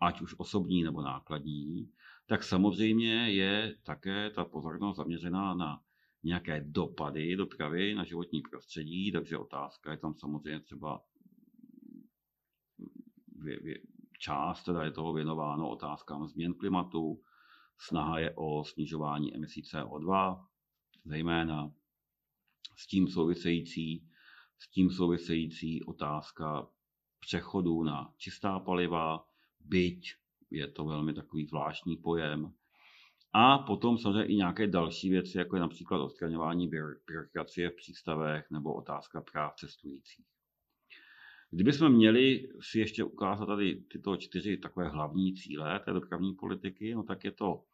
[0.00, 1.92] ať už osobní nebo nákladní,
[2.26, 5.80] tak samozřejmě je také ta pozornost zaměřená na
[6.24, 11.04] nějaké dopady dopravy na životní prostředí, takže otázka je tam samozřejmě třeba
[14.18, 17.22] část teda je toho věnováno otázkám změn klimatu,
[17.78, 20.40] snaha je o snižování emisí CO2,
[21.04, 21.72] zejména
[22.76, 24.08] s tím související,
[24.58, 26.68] s tím související otázka
[27.20, 29.24] přechodu na čistá paliva,
[29.60, 30.14] byť
[30.50, 32.54] je to velmi takový zvláštní pojem,
[33.32, 36.68] A potom samozřejmě i nějaké další věci, jako je například odstraňování
[37.06, 40.26] byrokracie v přístavech nebo otázka práv cestujících.
[41.50, 47.02] Kdybychom měli si ještě ukázat tady tyto čtyři takové hlavní cíle té dopravní politiky, no
[47.02, 47.64] tak je to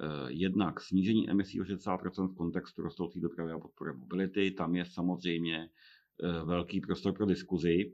[0.00, 4.50] eh, jednak snížení emisí o 60% v kontextu rostoucí dopravy a podpory mobility.
[4.50, 5.70] Tam je samozřejmě
[6.22, 7.92] eh, velký prostor pro diskuzi,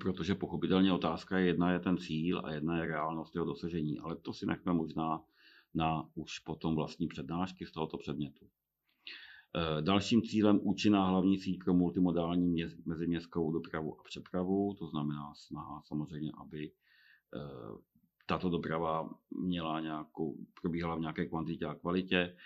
[0.00, 4.16] protože pochopitelně otázka je, jedna je ten cíl a jedna je reálnost jeho dosažení, ale
[4.16, 5.20] to si nechme možná
[5.74, 8.46] na už potom vlastní přednášky z tohoto předmětu.
[9.56, 15.82] Eh, dalším cílem účinná hlavní síť pro multimodální meziměstskou dopravu a přepravu, to znamená snaha
[15.86, 16.72] samozřejmě, aby
[17.36, 17.38] eh,
[18.26, 22.36] tato doprava měla nějakou, probíhala v nějaké kvantitě a kvalitě.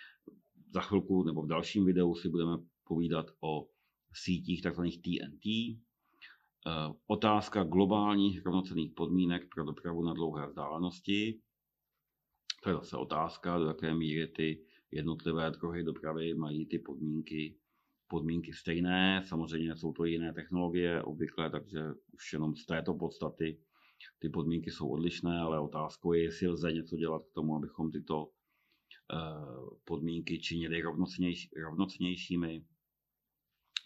[0.74, 3.68] Za chvilku nebo v dalším videu si budeme povídat o
[4.12, 4.82] sítích tzv.
[4.82, 5.46] TNT.
[5.46, 11.40] Eh, otázka globálních rovnocených podmínek pro dopravu na dlouhé vzdálenosti.
[12.64, 17.58] To je zase otázka, do jaké míry ty jednotlivé druhy dopravy mají ty podmínky,
[18.08, 19.22] podmínky stejné.
[19.24, 21.80] Samozřejmě jsou to jiné technologie obvykle, takže
[22.12, 23.60] už jenom z této podstaty
[24.18, 28.30] ty podmínky jsou odlišné, ale otázkou je, jestli lze něco dělat k tomu, abychom tyto
[29.12, 29.16] eh,
[29.84, 30.82] podmínky činili
[31.64, 32.64] rovnocnějšími.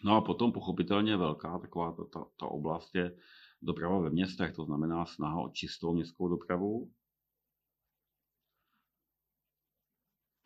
[0.03, 3.15] No a potom pochopitelně velká taková ta, ta, ta oblast je
[3.61, 6.91] doprava ve městech, to znamená snaha o čistou městskou dopravu,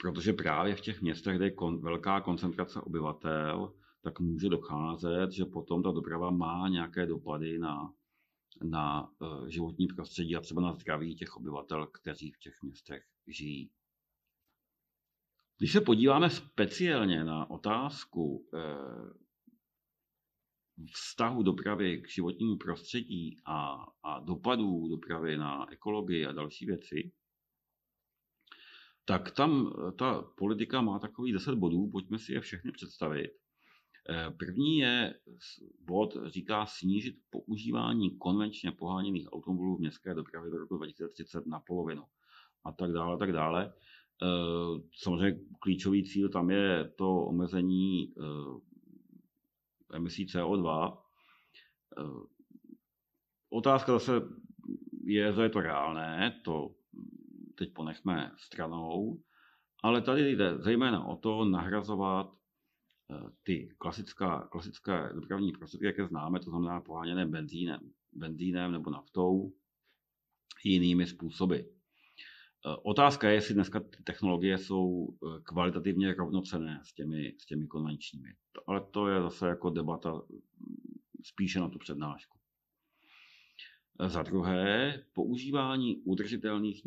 [0.04, 5.46] protože právě v těch městech, kde je kon, velká koncentrace obyvatel, tak může docházet, že
[5.46, 7.94] potom ta doprava má nějaké dopady na,
[8.64, 13.72] na uh, životní prostředí a třeba na zdraví těch obyvatel, kteří v těch městech žijí.
[15.58, 19.10] Když se podíváme speciálně na otázku uh,
[20.92, 27.12] vztahu dopravy k životnímu prostředí a, a dopadů dopravy na ekologii a další věci,
[29.06, 33.32] tak tam eh, ta politika má takových 10 bodů, pojďme si je všechny představit.
[34.10, 35.16] Eh, první je,
[35.80, 42.04] bod říká snížit používání konvenčně poháněných automobilů v městské dopravě do roku 2030 na polovinu
[42.64, 43.74] a tak dále, tak dále.
[44.24, 48.14] Eh, samozřejmě klíčový cíl tam je to omezení
[49.94, 50.98] emisí CO2.
[53.50, 54.22] Otázka zase
[55.04, 56.76] je, zda je to reálné, to
[57.56, 59.22] teď ponechme stranou,
[59.84, 62.34] ale tady jde zejména o to nahrazovat
[63.12, 67.80] eh, ty klasická, klasické dopravní prostředky, jaké známe, to znamená poháněné benzínem,
[68.14, 69.54] benzínem nebo naftou,
[70.64, 71.56] jinými způsoby.
[71.56, 77.68] Eh, otázka je, jestli dneska ty technologie jsou eh, kvalitativně rovnocené s těmi, s těmi
[77.68, 78.30] konvenčními.
[78.68, 80.22] Ale to je zase jako debata
[81.24, 82.38] spíše na tu přednášku.
[84.08, 86.86] Za druhé, používání udržitelných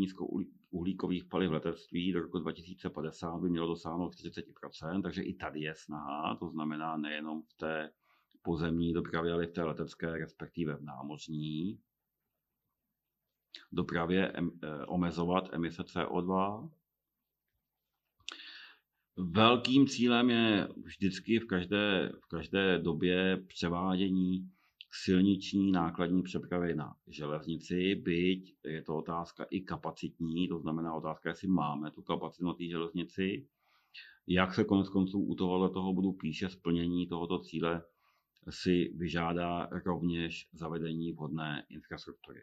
[0.66, 6.36] nízkouhlíkových paliv letectví do roku 2050 by mělo dosáhnout 40%, takže i tady je snaha,
[6.36, 7.92] to znamená nejenom v té
[8.42, 11.80] pozemní dopravě, ale i v té letecké, respektive v námořní
[13.72, 16.70] dopravě em, eh, omezovat emise CO2.
[19.16, 24.50] Velkým cílem je vždycky v každé, v každé době převádění
[25.04, 31.48] silniční nákladní přepravy na železnici, byť je to otázka i kapacitní, to znamená otázka, jestli
[31.48, 33.48] máme tu kapacitu na té železnici.
[34.26, 37.82] Jak se konec konců u tohohle toho budu píše, splnění tohoto cíle
[38.50, 42.42] si vyžádá rovněž zavedení vhodné infrastruktury.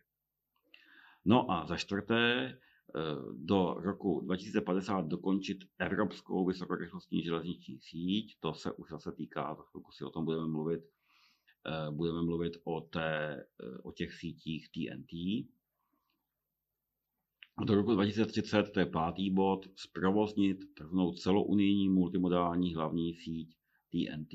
[1.26, 2.60] No a za čtvrté, eh,
[3.34, 8.38] do roku 2050 dokončit evropskou vysokorychlostní železniční síť.
[8.40, 10.82] To se už zase týká, za chvilku si o tom budeme mluvit,
[11.92, 15.14] budeme mluvit o, té, eh, o těch sítích TNT.
[17.66, 23.56] Do roku 2030, to je pátý bod, zprovoznit takzvanou celounijní multimodální hlavní síť
[23.90, 24.34] TNT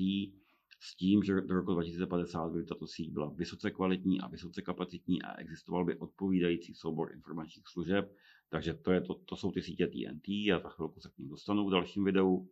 [0.79, 5.21] s tím, že do roku 2050 by tato síť byla vysoce kvalitní a vysoce kapacitní
[5.21, 8.15] a existoval by odpovídající soubor informačních služeb.
[8.49, 11.29] Takže to, je to, to jsou ty sítě TNT a za chvilku se k ním
[11.29, 12.49] dostanu v dalším videu.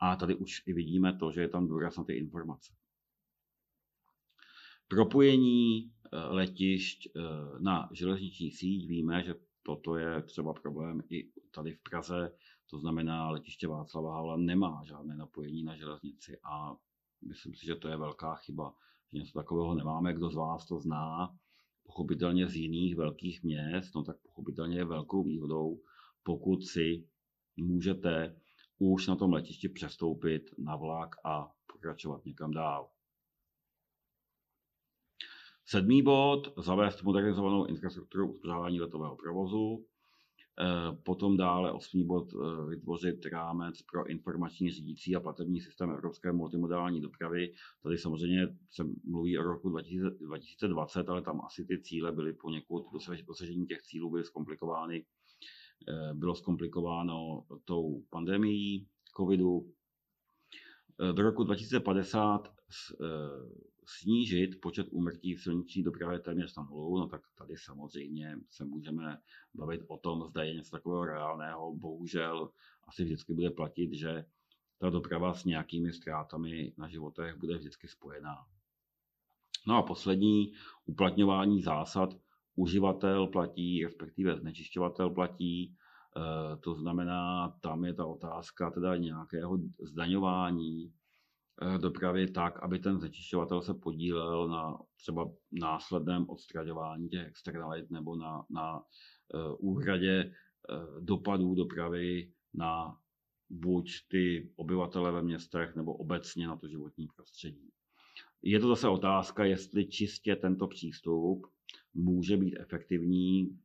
[0.00, 2.72] A tady už i vidíme to, že je tam důraz na ty informace
[4.88, 7.20] propojení eh, letišť eh,
[7.58, 8.88] na železniční síť.
[8.88, 12.32] Víme, že toto je třeba problém i tady v Praze,
[12.70, 16.76] to znamená letiště Václava Havla nemá žádné napojení na železnici a
[17.28, 18.74] myslím si, že to je velká chyba,
[19.12, 20.14] že něco takového nemáme.
[20.14, 21.36] Kdo z vás to zná,
[21.82, 25.80] pochopitelně z jiných velkých měst, no tak pochopitelně je velkou výhodou,
[26.22, 27.04] pokud si
[27.56, 28.40] můžete
[28.78, 32.90] už na tom letišti přestoupit na vlak a pokračovat někam dál.
[35.70, 39.86] Sedmý bod, zavést modernizovanou infrastrukturu uspořádání letového provozu.
[41.02, 42.32] Potom dále osmý bod
[42.68, 47.52] vytvořit rámec pro informační řídící a platební systém evropské multimodální dopravy.
[47.82, 52.86] Tady samozřejmě se mluví o roku 2020, ale tam asi ty cíle byly poněkud,
[53.26, 55.04] dosažení těch cílů byly zkomplikovány,
[56.14, 59.72] bylo zkomplikováno tou pandemií covidu.
[61.12, 62.48] Do roku 2050
[63.88, 69.18] snížit počet úmrtí v silniční dopravě téměř na nulu, no tak tady samozřejmě se můžeme
[69.54, 71.74] bavit o tom, zda je něco takového reálného.
[71.74, 72.50] Bohužel
[72.88, 74.24] asi vždycky bude platit, že
[74.78, 78.36] ta doprava s nějakými ztrátami na životech bude vždycky spojená.
[79.66, 80.52] No a poslední,
[80.86, 82.14] uplatňování zásad
[82.54, 85.64] uživatel platí, respektive znečišťovatel platí.
[85.64, 91.07] E, to znamená, tam je ta otázka teda nějakého zdaňování, Eh,
[91.78, 98.44] dopravy tak, aby ten znečišťovatel se podílel na třeba následném odstraňování těch externalit nebo na,
[98.50, 98.82] na uh,
[99.58, 102.96] úhradě uh, dopadů dopravy na
[103.50, 107.70] buď ty obyvatele ve městech nebo obecně na to životní prostředí.
[108.42, 111.46] Je to zase otázka, jestli čistě tento přístup
[111.94, 113.58] může být efektivní.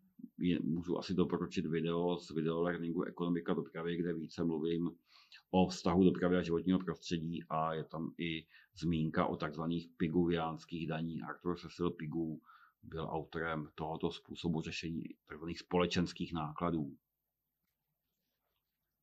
[0.63, 4.91] Můžu asi doporučit video z videolearningu Ekonomika dopravy, kde více mluvím
[5.56, 8.45] o vztahu dopravy a životního prostředí a je tam i
[8.76, 11.22] zmínka o takzvaných piguviánských daní.
[11.22, 12.41] Arthur Cecil Pigou
[12.84, 15.45] byl autorem tohoto způsobu řešení tzv.
[15.58, 16.97] společenských nákladů.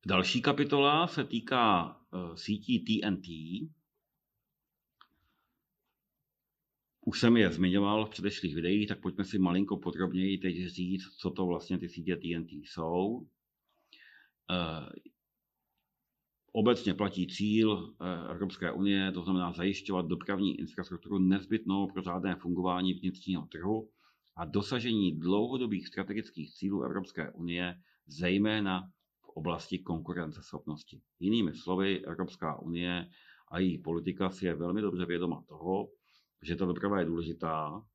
[0.05, 3.27] Další kapitola se týká uh, sítí TNT.
[7.05, 11.31] Už jsem je zmiňoval v předešlých videích, tak pojďme si malinko podrobněji teď říct, co
[11.31, 13.27] to vlastně ty sítě TNT jsou.
[16.53, 22.93] Obecně platí cíl eh, Evropské unie, to znamená zajišťovat dopravní infrastrukturu nezbytnou pro řádné fungování
[22.93, 23.89] vnitřního trhu
[24.35, 27.75] a dosažení dlouhodobých strategických cílů Evropské unie,
[28.07, 28.81] zejména
[29.21, 31.01] v oblasti konkurenceschopnosti.
[31.19, 33.09] Jinými slovy, Evropská unie
[33.51, 35.89] a její politika si je velmi dobře vědoma toho,
[36.41, 37.85] že ta doprava je důležitá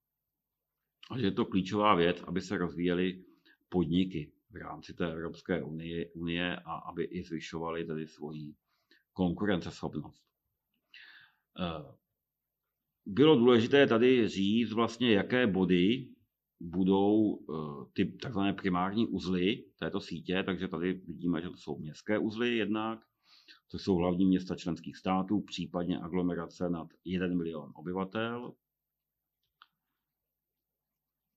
[1.11, 3.25] a že je to klíčová věc, aby se rozvíjely
[3.69, 8.55] podniky, v rámci té Evropské unie, unie a aby i zvyšovali tedy svoji
[9.13, 10.23] konkurenceschopnost.
[11.61, 11.95] Eh,
[13.07, 16.09] bylo důležité tady říct vlastně, jaké body
[16.61, 22.19] budou eh, ty takzvané primární uzly této sítě, takže tady vidíme, že to jsou městské
[22.19, 23.01] uzly jednak,
[23.69, 28.55] což jsou hlavní města členských států, případně aglomerace nad 1 milion obyvatel.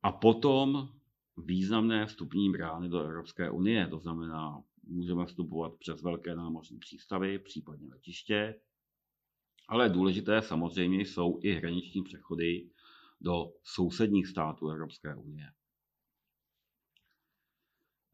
[0.04, 0.99] A potom
[1.46, 3.88] významné vstupní brány do Evropské unie.
[3.88, 8.56] To znamená, můžeme vstupovat přes velké námořní přístavy, případně letiště,
[9.68, 12.70] ale důležité samozřejmě jsou i hraniční přechody
[13.22, 15.52] do sousedních států Evropské unie.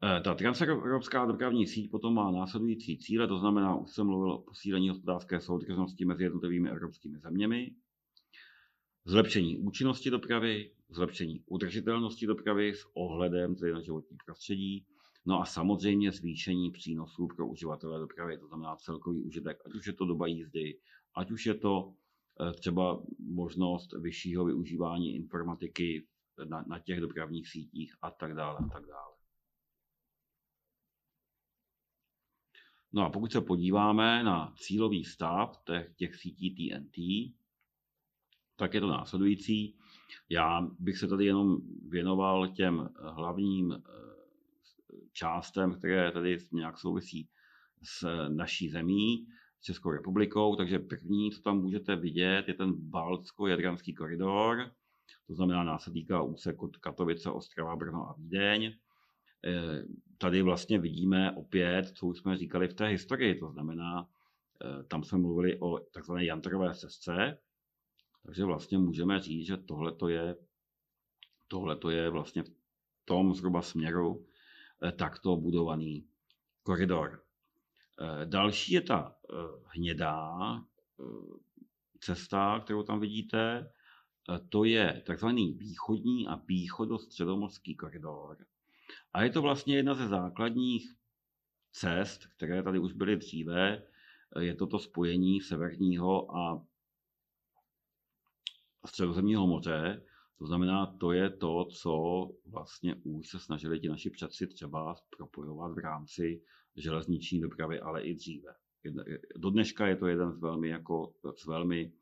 [0.02, 4.42] Eh, ta transevropská dopravní síť potom má následující cíle, to znamená, už jsem mluvil o
[4.42, 7.74] posílení hospodářské soudržnosti mezi jednotlivými evropskými zeměmi,
[9.06, 14.86] zlepšení účinnosti dopravy, zlepšení udržitelnosti dopravy s ohledem tedy na životní prostředí,
[15.26, 19.92] no a samozřejmě zvýšení přínosů pro uživatele dopravy, to znamená celkový užitek, ať už je
[19.92, 20.78] to doba jízdy,
[21.14, 21.94] ať už je to
[22.40, 26.06] eh, třeba možnost vyššího využívání informatiky
[26.44, 29.16] na, na těch dopravních sítích a tak dále a tak dále.
[32.92, 36.96] No a pokud se podíváme na cílový stav těch, těch sítí TNT,
[38.56, 39.76] tak je to následující.
[40.28, 41.56] Já bych se tady jenom
[41.88, 43.80] věnoval těm hlavním eh,
[45.12, 47.28] částem, které tady nějak souvisí
[47.82, 49.26] s naší zemí,
[49.60, 50.56] s Českou republikou.
[50.56, 54.70] Takže první, co tam můžete vidět, je ten Baltsko-Jadranský koridor.
[55.26, 58.72] To znamená, nás se týká úsek od Katovice, Ostrava, Brno a Vídeň.
[59.44, 59.82] Eh,
[60.18, 64.08] tady vlastně vidíme opět, co už jsme říkali v té historii, to znamená,
[64.64, 67.38] eh, tam jsme mluvili o takzvané jantrové sesce,
[68.26, 70.36] takže vlastně můžeme říct, že tohle je,
[71.48, 72.50] tohleto je vlastně v
[73.04, 74.26] tom zhruba směru
[74.82, 76.08] eh, takto budovaný
[76.62, 77.22] koridor.
[78.00, 79.34] Eh, další je ta eh,
[79.66, 80.38] hnědá
[82.00, 83.72] cesta, kterou tam vidíte.
[84.48, 88.46] To je takzvaný východní a východostředomorský koridor.
[89.12, 90.94] A je to vlastně jedna ze základních
[91.72, 93.82] cest, které tady už byly dříve.
[94.40, 96.66] Je to to spojení severního a
[98.86, 100.02] středozemního moře.
[100.38, 105.72] To znamená, to je to, co vlastně už se snažili ti naši předci třeba propojovat
[105.72, 106.42] v rámci
[106.76, 108.54] železniční dopravy, ale i dříve.
[109.36, 111.92] Do dneška je to jeden z velmi, jako, z velmi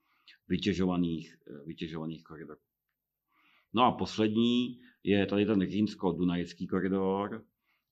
[0.49, 2.61] vytěžovaných, vytěžovaných koridorů.
[3.73, 7.45] No a poslední je tady ten rýnsko-dunajský koridor.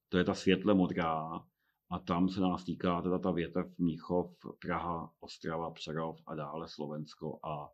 [0.09, 1.45] to je ta světle modrá,
[1.93, 7.38] a tam se nás týká teda ta větev Mnichov, Praha, Ostrava, Přerov a dále Slovensko
[7.45, 7.68] a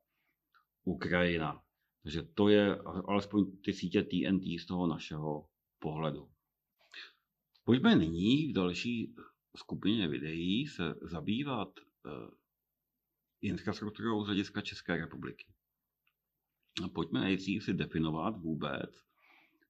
[0.89, 1.63] Ukrajina.
[2.03, 2.77] Takže to je
[3.09, 6.29] alespoň ty sítě TNT z toho našeho pohledu.
[7.65, 9.15] Pojďme nyní v další
[9.57, 12.11] skupině videí se zabývat eh,
[13.43, 15.47] infrastrukturou z hlediska České republiky.
[16.93, 18.91] Pojďme nejdřív si definovat vůbec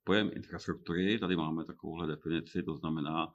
[0.05, 1.19] pojem infrastruktury.
[1.19, 3.27] Tady máme takovouhle definici, to znamená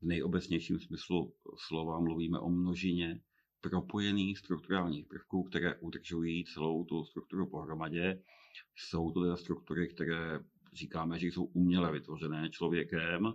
[0.00, 3.20] v nejobecnějším smyslu slova mluvíme o množině
[3.60, 8.22] propojených strukturálních prvků, které udržují celou tu strukturu pohromadě.
[8.76, 10.40] Jsou to teda struktury, které
[10.72, 13.32] říkáme, že jsou uměle vytvořené člověkem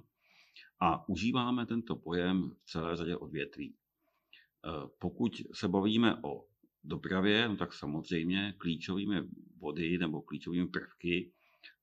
[0.79, 3.75] a užíváme tento pojem v celé řadě odvětví.
[3.75, 6.45] Eh, pokud se bavíme o
[6.83, 9.21] dopravě, no tak samozřejmě klíčovými
[9.57, 11.31] body nebo klíčovými prvky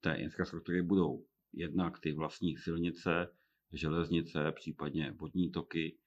[0.01, 3.29] té infrastruktury budou jednak ty vlastní silnice,
[3.73, 5.99] železnice, případně vodní toky,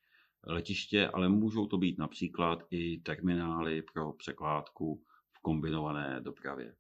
[0.46, 6.76] letiště, ale můžou to být například i terminály pro překládku v kombinované dopravě.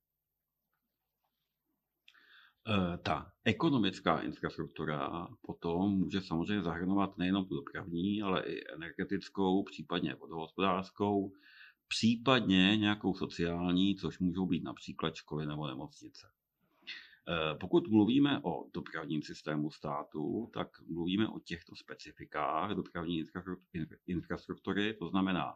[2.67, 10.15] E, ta ekonomická infrastruktura potom může samozřejmě zahrnovat nejenom tu dopravní, ale i energetickou, případně
[10.15, 11.33] vodohospodářskou,
[11.87, 16.34] případně nějakou sociální, což můžou být například školy nebo nemocnice.
[17.27, 23.23] Eh, pokud mluvíme o dopravním systému státu, tak mluvíme o těchto specifikách dopravní
[24.07, 25.55] infrastruktury, to znamená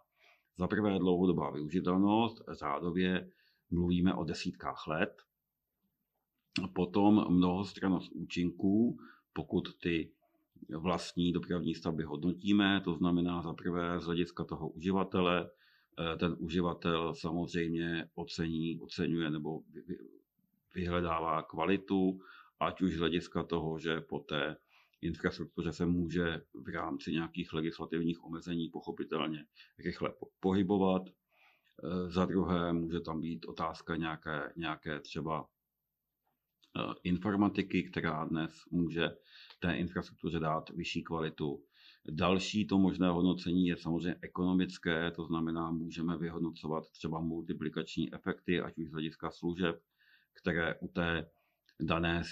[0.57, 3.31] za prvé dlouhodobá využitelnost, řádově
[3.71, 5.21] mluvíme o desítkách let,
[6.73, 8.97] potom mnohostranost účinků,
[9.33, 10.11] pokud ty
[10.77, 15.49] vlastní dopravní stavby hodnotíme, to znamená za prvé z hlediska toho uživatele,
[15.99, 19.61] eh, ten uživatel samozřejmě ocení, oceňuje nebo
[20.75, 22.19] vyhledává kvalitu,
[22.59, 24.57] ať už z hlediska toho, že po té
[25.01, 29.45] infrastruktuře se může v rámci nějakých legislativních omezení pochopitelně
[29.79, 31.01] rychle pohybovat.
[31.09, 35.47] E, za druhé může tam být otázka nějaké, nějaké třeba e,
[37.03, 39.09] informatiky, která dnes může
[39.59, 41.63] té infrastruktuře dát vyšší kvalitu.
[42.11, 48.77] Další to možné hodnocení je samozřejmě ekonomické, to znamená, můžeme vyhodnocovat třeba multiplikační efekty, ať
[48.77, 49.81] už z hlediska služeb,
[50.41, 51.29] které u té
[51.79, 52.23] dané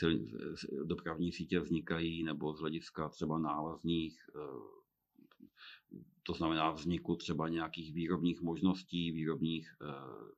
[0.84, 4.78] dopravní sítě vznikají, nebo z hlediska třeba návazných, eh,
[6.24, 10.38] to znamená vzniku třeba nějakých výrobních možností, výrobních eh,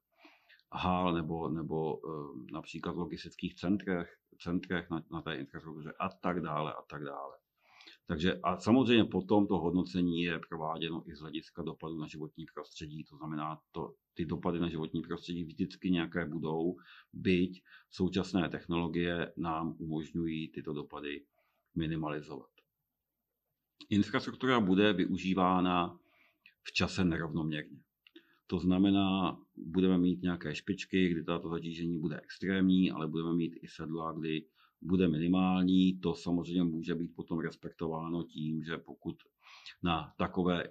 [0.72, 6.74] hal nebo, nebo eh, například logistických centrech, centrech na, na té infrastruktuře a tak dále
[6.74, 7.38] a tak dále.
[8.10, 13.03] Takže a samozřejmě potom to hodnocení je prováděno i z hlediska dopadu na životní prostředí,
[13.03, 16.76] to znamená, to, ty dopady na životní prostředí vždycky nějaké budou,
[17.14, 21.26] byť současné technologie nám umožňují tyto dopady
[21.76, 22.49] minimalizovat.
[23.89, 25.99] Infrastruktura bude využívána
[26.64, 27.80] v čase nerovnoměrně.
[28.47, 33.68] To znamená, budeme mít nějaké špičky, kdy tato zatížení bude extrémní, ale budeme mít i
[33.68, 34.45] sedla, kdy
[34.82, 35.99] bude minimální.
[35.99, 39.15] To samozřejmě může být potom respektováno tím, že pokud
[39.84, 40.63] na takové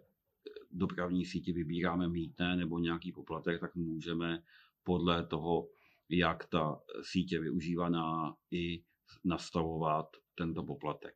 [0.70, 4.42] dopravní síti vybíráme mítné nebo nějaký poplatek, tak můžeme
[4.82, 5.68] podle toho,
[6.09, 8.82] jak ta sítě je využívaná, i
[9.24, 11.14] nastavovat tento poplatek.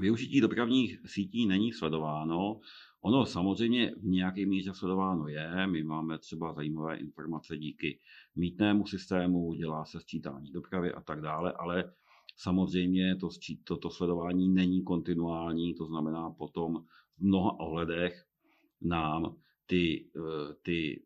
[0.00, 2.60] Využití dopravních sítí není sledováno.
[3.00, 5.66] Ono samozřejmě v nějaké míře sledováno je.
[5.66, 8.00] My máme třeba zajímavé informace díky
[8.36, 11.92] mítnému systému, dělá se sčítání dopravy a tak dále, ale
[12.36, 13.28] samozřejmě to,
[13.64, 16.84] to, to sledování není kontinuální, to znamená potom
[17.16, 18.24] v mnoha ohledech
[18.82, 19.36] nám
[19.66, 21.02] ty, eh, ty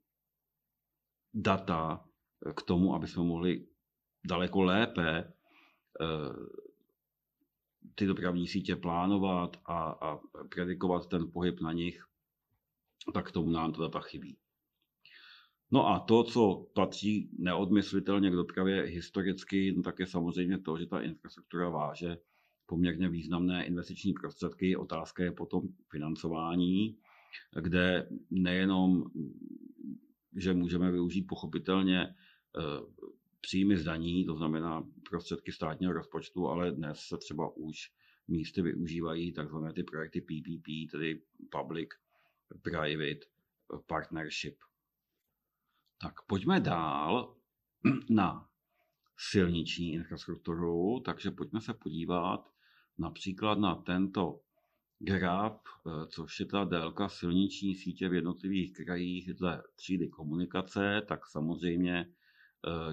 [1.34, 2.04] data
[2.56, 3.66] k tomu, aby jsme mohli
[4.24, 6.04] daleko lépe eh,
[7.94, 10.18] ty dopravní sítě plánovat a, a
[10.54, 12.04] predikovat ten pohyb na nich,
[13.14, 14.36] tak tomu nám to data chybí.
[15.70, 20.86] No a to, co patří neodmyslitelně k dopravě historicky, no tak je samozřejmě to, že
[20.86, 22.18] ta infrastruktura váže
[22.66, 24.76] poměrně významné investiční prostředky.
[24.76, 26.98] Otázka je potom financování,
[27.60, 29.04] kde nejenom,
[30.36, 32.12] že můžeme využít pochopitelně eh,
[33.42, 37.92] příjmy z daní, to znamená prostředky státního rozpočtu, ale dnes se třeba už
[38.28, 41.88] místy využívají takzvané ty projekty PPP, tedy Public
[42.62, 43.26] Private
[43.86, 44.56] Partnership.
[46.00, 47.36] Tak pojďme dál
[48.10, 48.48] na
[49.18, 52.52] silniční infrastrukturu, takže pojďme se podívat
[52.98, 54.40] například na tento
[54.98, 55.62] graf,
[56.08, 62.14] což je ta délka silniční sítě v jednotlivých krajích dle třídy komunikace, tak samozřejmě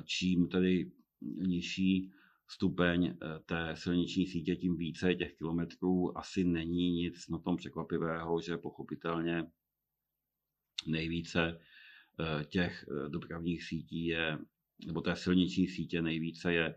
[0.03, 0.91] čím tedy
[1.21, 2.11] nižší
[2.49, 6.17] stupeň eh, té silniční sítě, tím více těch kilometrů.
[6.17, 9.43] Asi není nic na tom překvapivého, že pochopitelně
[10.87, 11.59] nejvíce
[12.19, 14.37] eh, těch eh, dopravních sítí je,
[14.85, 16.75] nebo té silniční sítě nejvíce je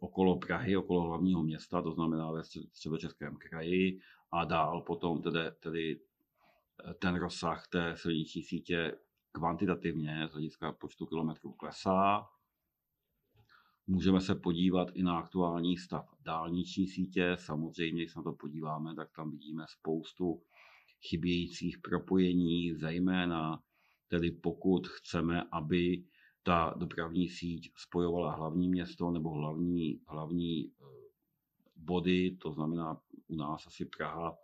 [0.00, 4.00] okolo Prahy, okolo hlavního města, to znamená ve středočeském kraji
[4.32, 6.00] a dál potom tedy, tedy
[6.98, 8.94] ten rozsah té silniční sítě
[9.32, 12.28] kvantitativně z hlediska počtu kilometrů klesá.
[13.86, 17.36] Můžeme se podívat i na aktuální stav dálniční sítě.
[17.38, 20.42] Samozřejmě, když se na to podíváme, tak tam vidíme spoustu
[21.08, 23.62] chybějících propojení, zejména
[24.08, 26.04] tedy pokud chceme, aby
[26.42, 30.84] ta dopravní síť spojovala hlavní město nebo hlavní, hlavní eh,
[31.76, 34.36] body, to znamená u nás asi Praha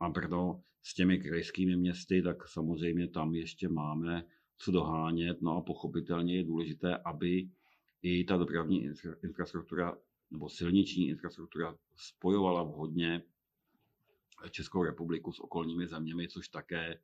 [0.00, 4.24] a Brno s těmi krajskými městy, tak samozřejmě tam ještě máme
[4.58, 5.42] co dohánět.
[5.42, 7.50] No a pochopitelně je důležité, aby
[8.02, 8.88] i ta dopravní
[9.22, 9.96] infrastruktura
[10.30, 13.22] nebo silniční infrastruktura spojovala vhodně
[14.50, 17.00] Českou republiku s okolními zeměmi, což také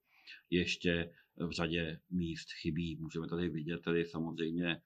[0.51, 2.97] ještě v řadě míst chybí.
[2.97, 4.81] Můžeme tady vidět tady samozřejmě eh,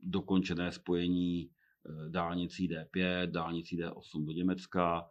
[0.00, 5.10] dokončené spojení eh, dálnicí D5, dálnicí D8 do Německa,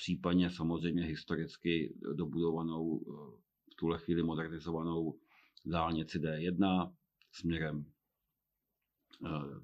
[0.00, 3.40] případně samozřejmě historicky dobudovanou, eh,
[3.72, 5.18] v tuhle chvíli modernizovanou
[5.64, 6.92] dálnici D1
[7.32, 7.84] směrem
[9.26, 9.60] eh,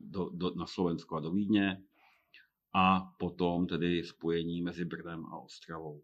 [0.00, 1.82] do, do, na Slovensko a do Vídně
[2.74, 6.02] a potom tedy spojení mezi Brnem a Ostravou.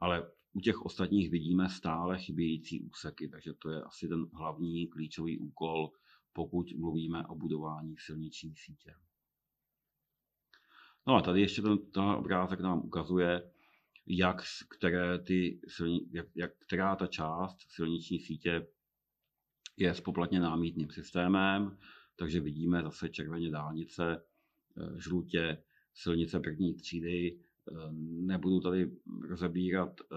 [0.00, 5.38] Ale u těch ostatních vidíme stále chybějící úseky, takže to je asi ten hlavní klíčový
[5.38, 5.90] úkol,
[6.32, 8.94] pokud mluvíme o budování silniční sítě.
[11.06, 13.50] No a tady ještě ten, ten obrázek nám ukazuje,
[14.06, 18.66] jak, které ty silni, jak, jak, která ta část silniční sítě
[19.76, 21.78] je spoplatněná mítným systémem,
[22.16, 24.22] takže vidíme zase červeně dálnice,
[24.76, 25.62] eh, žlutě
[25.94, 27.38] silnice první třídy.
[27.38, 28.90] Eh, nebudu tady
[29.28, 30.16] rozebírat eh,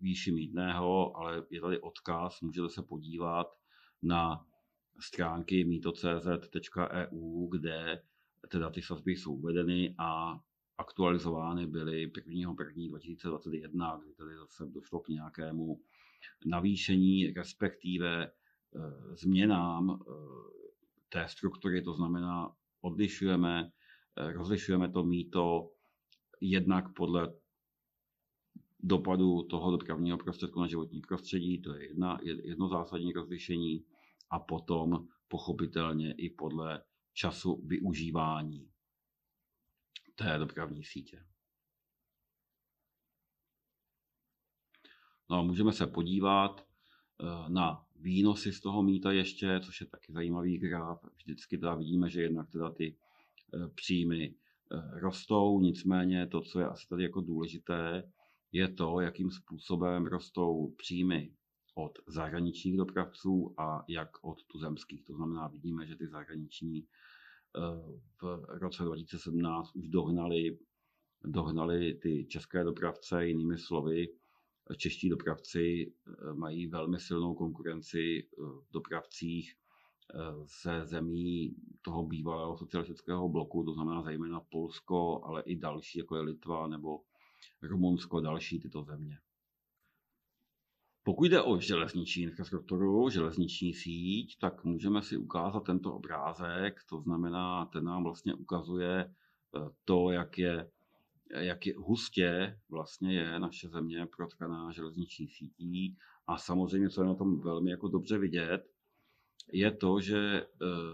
[0.00, 3.46] výši mítného, ale je tady odkaz, můžete se podívat
[4.02, 4.46] na
[5.00, 8.02] stránky mito.cz.eu, kde
[8.48, 10.40] teda ty sazby jsou uvedeny a
[10.78, 15.80] aktualizovány byly 1.1.2021, kdy tady zase došlo k nějakému
[16.46, 18.30] navýšení, respektive e,
[19.16, 20.14] změnám e,
[21.08, 23.70] té struktury, to znamená odlišujeme,
[24.16, 25.70] e, rozlišujeme to mýto
[26.40, 27.32] jednak podle
[28.80, 33.84] dopadu toho dopravního prostředku na životní prostředí, to je jedna, jedno zásadní rozlišení,
[34.30, 36.82] a potom pochopitelně i podle
[37.18, 38.70] času využívání
[40.14, 41.24] té dopravní sítě.
[45.30, 50.58] No, můžeme se podívat eh, na výnosy z toho míta ještě, což je taky zajímavý
[50.58, 51.04] graf.
[51.16, 52.96] Vždycky teda vidíme, že jednak teda ty
[53.54, 58.12] eh, příjmy eh, rostou, nicméně to, co je asi tady jako důležité,
[58.52, 61.36] je to, jakým způsobem rostou příjmy
[61.78, 65.04] od zahraničních dopravců a jak od tuzemských.
[65.04, 67.60] To znamená, vidíme, že ty zahraniční eh,
[68.22, 70.58] v roce 2017 už dohnali,
[71.24, 74.08] dohnali ty české dopravce, jinými slovy,
[74.76, 79.54] čeští dopravci eh, mají velmi silnou konkurenci eh, v dopravcích
[80.62, 86.22] ze zemí toho bývalého socialistického bloku, to znamená zejména Polsko, ale i další, jako je
[86.22, 87.00] Litva nebo
[87.62, 89.18] Rumunsko, další tyto země.
[91.08, 96.80] Pokud jde o železniční infrastrukturu, železniční síť, tak můžeme si ukázat tento obrázek.
[96.88, 100.70] To znamená, ten nám vlastně ukazuje eh, to, jak je,
[101.30, 105.96] jak je hustě vlastně je naše země protkaná železniční sítí.
[106.26, 108.60] A samozřejmě, co je na tom velmi jako dobře vidět,
[109.52, 110.46] je to, že eh,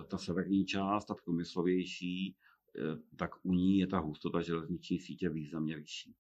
[0.09, 2.37] ta severní část, ta průmyslovější,
[2.79, 6.15] eh, tak u ní je ta hustota železniční sítě významně vyšší.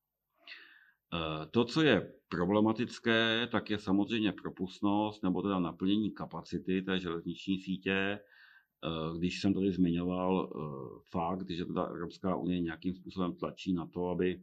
[1.15, 7.59] Eh, to, co je problematické, tak je samozřejmě propustnost nebo teda naplnění kapacity té železniční
[7.59, 7.93] sítě.
[7.93, 13.87] Eh, když jsem tady zmiňoval eh, fakt, že teda Evropská unie nějakým způsobem tlačí na
[13.87, 14.43] to, aby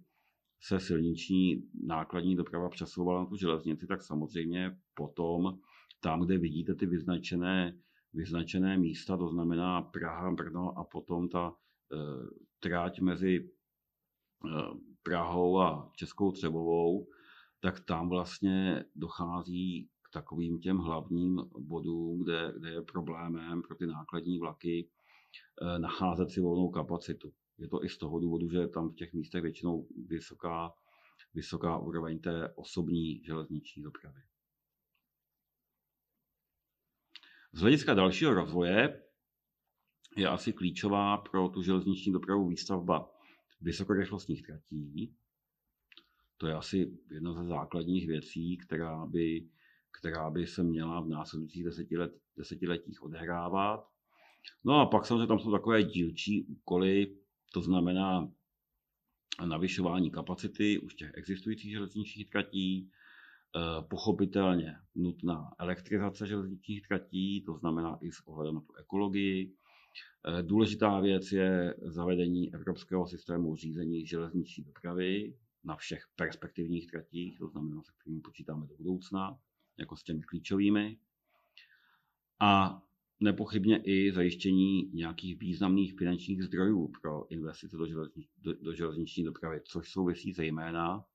[0.63, 5.59] se silniční nákladní doprava přesouvala na tu železnici, tak samozřejmě potom
[5.99, 7.77] tam, kde vidíte ty vyznačené,
[8.13, 11.97] vyznačené místa, to znamená Praha, Brno a potom ta e,
[12.59, 13.49] tráť mezi
[15.03, 17.07] Prahou a Českou Třebovou,
[17.59, 23.87] tak tam vlastně dochází k takovým těm hlavním bodům, kde, kde je problémem pro ty
[23.87, 24.89] nákladní vlaky
[25.61, 27.33] eh, nacházet si volnou kapacitu.
[27.57, 30.73] Je to i z toho důvodu, že tam v těch místech většinou vysoká,
[31.33, 34.21] vysoká úroveň té osobní železniční dopravy.
[37.53, 39.03] Z hlediska dalšího rozvoje
[40.17, 43.11] je asi klíčová pro tu železniční dopravu výstavba
[43.61, 45.15] vysokorychlostních tratí.
[46.37, 49.47] To je asi jedna ze základních věcí, která by,
[49.99, 53.87] která by se měla v následujících desetilet, desetiletích odehrávat.
[54.65, 57.15] No a pak samozřejmě tam jsou takové dílčí úkoly,
[57.53, 58.31] to znamená
[59.45, 62.91] navyšování kapacity už těch existujících železničních tratí,
[63.55, 69.55] eh, pochopitelně nutná elektrizace železničních tratí, to znamená i s ohledem na tu ekologii.
[70.27, 75.33] Eh, důležitá věc je zavedení evropského systému řízení železniční dopravy
[75.63, 79.39] na všech perspektivních tratích, to znamená, se kterými počítáme do budoucna,
[79.79, 80.97] jako s těmi klíčovými.
[82.39, 82.81] A
[83.19, 89.61] nepochybně i zajištění nějakých významných finančních zdrojů pro investice do, železniční, do, do železniční dopravy,
[89.63, 91.05] což souvisí zejména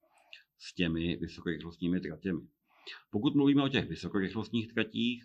[0.58, 2.40] s těmi vysokorychlostními tratěmi.
[3.10, 5.24] Pokud mluvíme o těch vysokorychlostních tratích,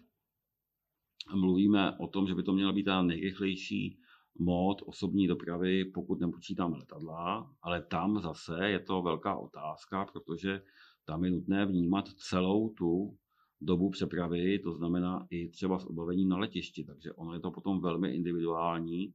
[1.35, 3.97] mluvíme o tom, že by to měla být ta nejrychlejší
[4.39, 10.61] mód osobní dopravy, pokud nepočítáme letadla, ale tam zase je to velká otázka, protože
[11.05, 13.17] tam je nutné vnímat celou tu
[13.61, 16.83] dobu přepravy, to znamená i třeba s odbavením na letišti.
[16.83, 19.13] Takže ono je to potom velmi individuální,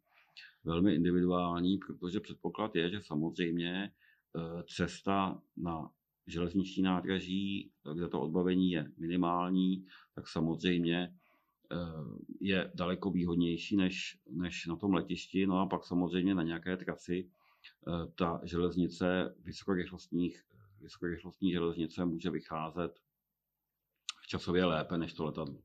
[0.64, 5.90] velmi individuální, protože předpoklad je, že samozřejmě eh, cesta na
[6.26, 9.84] železniční nádraží, kde to odbavení je minimální,
[10.14, 11.14] tak samozřejmě
[12.40, 15.46] je daleko výhodnější než, než na tom letišti.
[15.46, 17.30] No a pak samozřejmě na nějaké trasy
[17.88, 20.42] eh, ta železnice vysokorychlostních,
[20.80, 23.00] vysokorychlostní železnice může vycházet
[24.26, 25.58] časově lépe než to letadlo.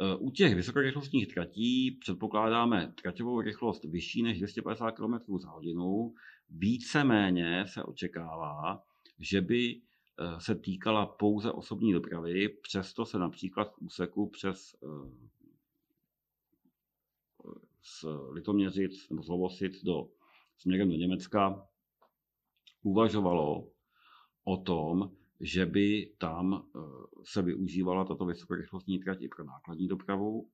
[0.00, 6.14] E, u těch vysokorychlostních tratí předpokládáme traťovou rychlost vyšší než 250 km za hodinu.
[6.50, 8.82] Víceméně se očekává,
[9.18, 9.80] že by
[10.38, 14.76] se týkala pouze osobní dopravy, přesto se například v úseku přes
[17.86, 20.08] z Litoměřic nebo z Lovosic do,
[20.58, 21.68] směrem do Německa
[22.82, 23.68] uvažovalo
[24.44, 25.10] o tom,
[25.40, 26.78] že by tam eh,
[27.24, 30.50] se využívala tato vysokorychlostní trať i pro nákladní dopravu.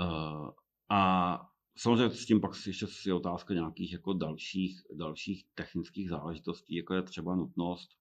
[0.00, 0.50] Eh,
[0.88, 1.40] a
[1.76, 7.02] samozřejmě s tím pak ještě je otázka nějakých jako dalších, dalších technických záležitostí, jako je
[7.02, 7.95] třeba nutnost eh,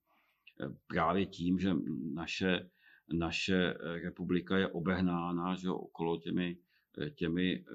[0.87, 1.73] právě tím, že
[2.13, 2.69] naše,
[3.13, 6.57] naše republika je obehnána že okolo těmi,
[7.15, 7.65] těmi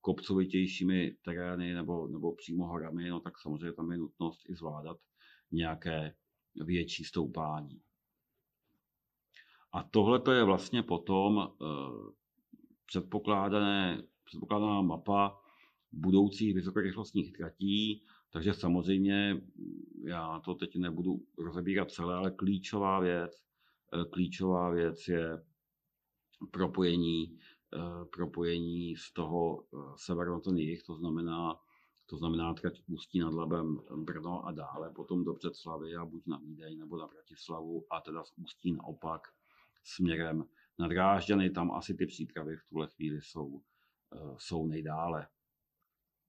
[0.00, 4.98] kopcovitějšími terény nebo, nebo přímo horami, no tak samozřejmě tam je nutnost i zvládat
[5.52, 6.14] nějaké
[6.64, 7.80] větší stoupání.
[9.72, 11.64] A tohle to je vlastně potom eh,
[12.86, 15.40] předpokládané, předpokládaná mapa
[15.92, 19.42] budoucích vysokorychlostních tratí, takže samozřejmě
[20.04, 23.42] já to teď nebudu rozebírat celé, ale klíčová věc,
[23.92, 25.42] eh, klíčová věc je
[26.50, 27.38] propojení,
[27.74, 29.64] eh, propojení z toho
[29.96, 30.56] severu na ten
[30.86, 31.60] to znamená
[32.12, 36.38] to znamená trať Ústí nad Labem, Brno a dále, potom do Břeclavy a buď na
[36.38, 39.28] Vídeň nebo na Bratislavu a teda z Ústí naopak
[39.84, 40.44] směrem
[40.78, 41.50] na Drážďany.
[41.50, 43.62] Tam asi ty přípravy v tuhle chvíli jsou,
[44.14, 45.26] eh, jsou nejdále.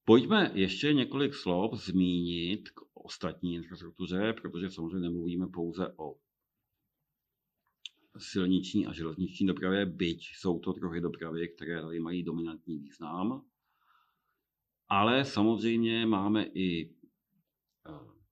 [0.06, 6.16] Pojďme ještě několik slov zmínit k ostatní infrastruktuře, protože samozřejmě nemluvíme pouze o
[8.18, 13.45] silniční a železniční dopravě, byť jsou to druhy dopravy, které tady mají dominantní význam.
[14.89, 16.93] Ale samozřejmě máme i eh,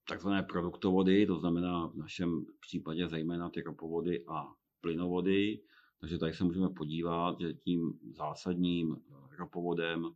[0.08, 4.46] takzvané produktovody, to znamená v našem případě zejména ty ropovody a
[4.80, 5.62] plynovody.
[6.00, 10.14] Takže tady se můžeme podívat, že tím zásadním eh, ropovodem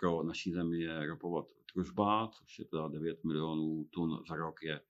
[0.00, 4.80] pro naší zemi je ropovod Družba, což je teda 9 milionů tun za rok je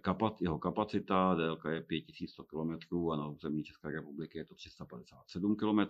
[0.00, 5.56] kapat, jeho kapacita, délka je 5100 km a na území České republiky je to 357
[5.56, 5.80] km.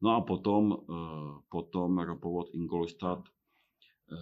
[0.00, 4.16] No a potom, eh, potom ropovod Ingolstadt, eh,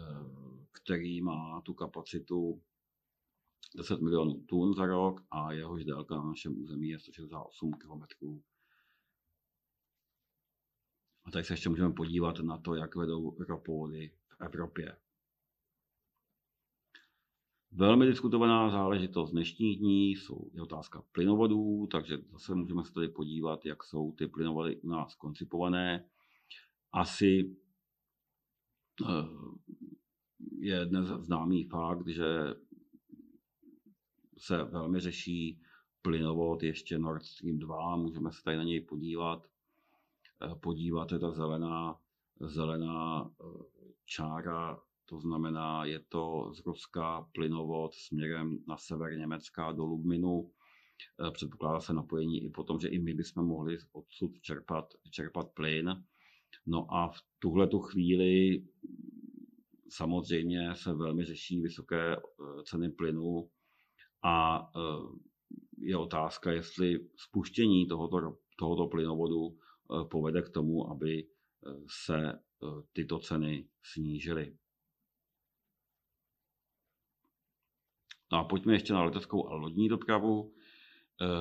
[0.72, 2.62] který má tu kapacitu
[3.76, 8.42] 10 milionů tun za rok a jehož délka na našem území je 168 km.
[11.24, 14.96] A tady se ještě můžeme podívat na to, jak vedou ropovody v Evropě.
[17.74, 23.66] Velmi diskutovaná záležitost dnešních dní jsou, je otázka plynovodů, takže zase můžeme se tady podívat,
[23.66, 26.08] jak jsou ty plynovody u nás koncipované.
[26.92, 27.56] Asi
[29.02, 29.24] eh,
[30.58, 32.54] je dnes známý fakt, že
[34.38, 35.60] se velmi řeší
[36.02, 39.51] plynovod ještě Nord Stream 2, můžeme se tady na něj podívat.
[40.45, 41.97] Eh, podívat je ta zelená,
[42.40, 43.45] zelená eh,
[44.05, 50.51] čára to znamená, je to z Ruska plynovod směrem na sever Německa do Lubminu.
[51.26, 56.05] Eh, předpokládá se napojení i potom, že i my bychom mohli odsud čerpat, čerpat plyn.
[56.66, 58.64] No a v tuhle tu chvíli
[59.88, 62.16] samozřejmě se velmi řeší vysoké
[62.64, 63.51] ceny plynu
[64.24, 64.66] a
[65.78, 69.59] je otázka, jestli spuštění tohoto, tohoto plynovodu
[70.11, 71.26] povede k tomu, aby
[71.87, 72.41] se
[72.93, 74.57] tyto ceny snížily.
[78.33, 80.55] No a pojďme ještě na leteckou a lodní dopravu.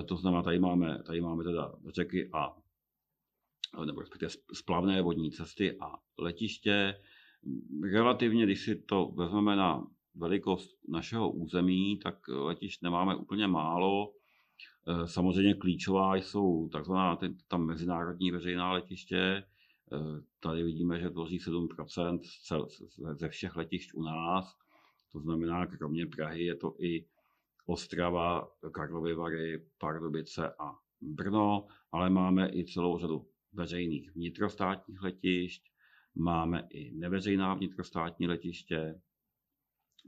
[0.07, 2.57] To znamená, tady máme, tady máme teda řeky a
[3.85, 7.01] nebo respektive splavné vodní cesty a letiště.
[7.91, 14.13] Relativně, když si to vezmeme na velikost našeho území, tak letišť nemáme úplně málo.
[14.87, 19.17] E, samozřejmě klíčová jsou takzvaná tam mezinárodní veřejná letiště.
[19.17, 19.43] E,
[20.39, 22.19] tady vidíme, že tvoří 7%
[23.13, 24.57] ze všech letišť u nás.
[25.11, 27.05] To znamená, kromě Prahy je to i
[27.65, 35.63] Ostrava, Karlovy Vary, Pardubice a Brno, ale máme i celou řadu veřejných vnitrostátních letišť,
[36.15, 39.01] máme i neveřejná vnitrostátní letiště,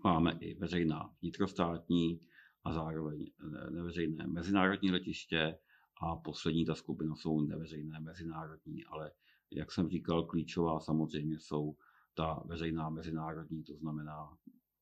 [0.04, 2.20] máme i veřejná vnitrostátní
[2.64, 3.32] a zároveň
[3.70, 5.58] neveřejné mezinárodní letiště
[6.02, 9.12] a poslední ta skupina jsou neveřejné mezinárodní, ale
[9.52, 11.76] jak jsem říkal, klíčová samozřejmě jsou
[12.14, 14.38] ta veřejná mezinárodní, to znamená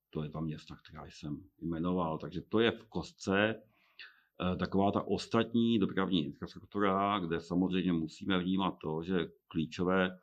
[0.09, 2.17] to je ta města, která jsem jmenoval.
[2.17, 8.77] Takže to je v kostce eh, taková ta ostatní dopravní infrastruktura, kde samozřejmě musíme vnímat
[8.82, 10.19] to, že klíčové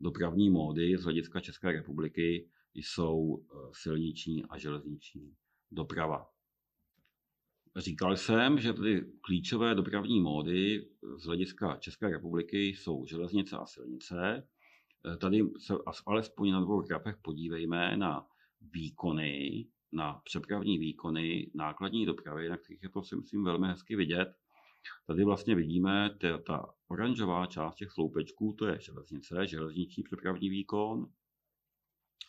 [0.00, 5.34] dopravní módy z hlediska České republiky jsou eh, silniční a železniční
[5.70, 6.31] doprava.
[7.76, 14.48] Říkal jsem, že tedy klíčové dopravní módy z hlediska České republiky jsou železnice a silnice.
[15.12, 15.74] Eh, tady se
[16.06, 18.26] alespoň na dvou grafech podívejme na
[18.60, 24.28] výkony, na přepravní výkony nákladní dopravy, na kterých je to si myslím velmi hezky vidět.
[25.06, 31.06] Tady vlastně vidíme ta, ta oranžová část těch sloupečků, to je železnice, železniční přepravní výkon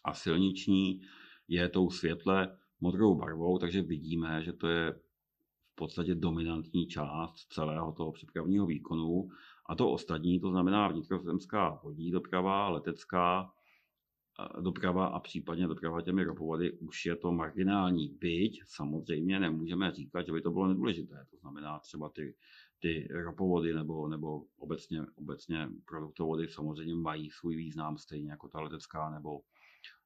[0.05, 1.01] a silniční
[1.47, 4.93] je tou světle modrou barvou, takže vidíme, že to je
[5.83, 9.29] podstatě dominantní část celého toho přepravního výkonu.
[9.69, 13.51] A to ostatní, to znamená vnitrozemská vodní doprava, letecká,
[14.61, 18.17] doprava a případně doprava těmi ropovody už je to marginální.
[18.19, 21.25] Byť samozřejmě nemůžeme říkat, že by to bylo nedůležité.
[21.31, 22.35] To znamená třeba ty,
[22.79, 29.09] ty ropovody nebo, nebo obecně, obecně produktovody samozřejmě mají svůj význam stejně jako ta letecká
[29.09, 29.41] nebo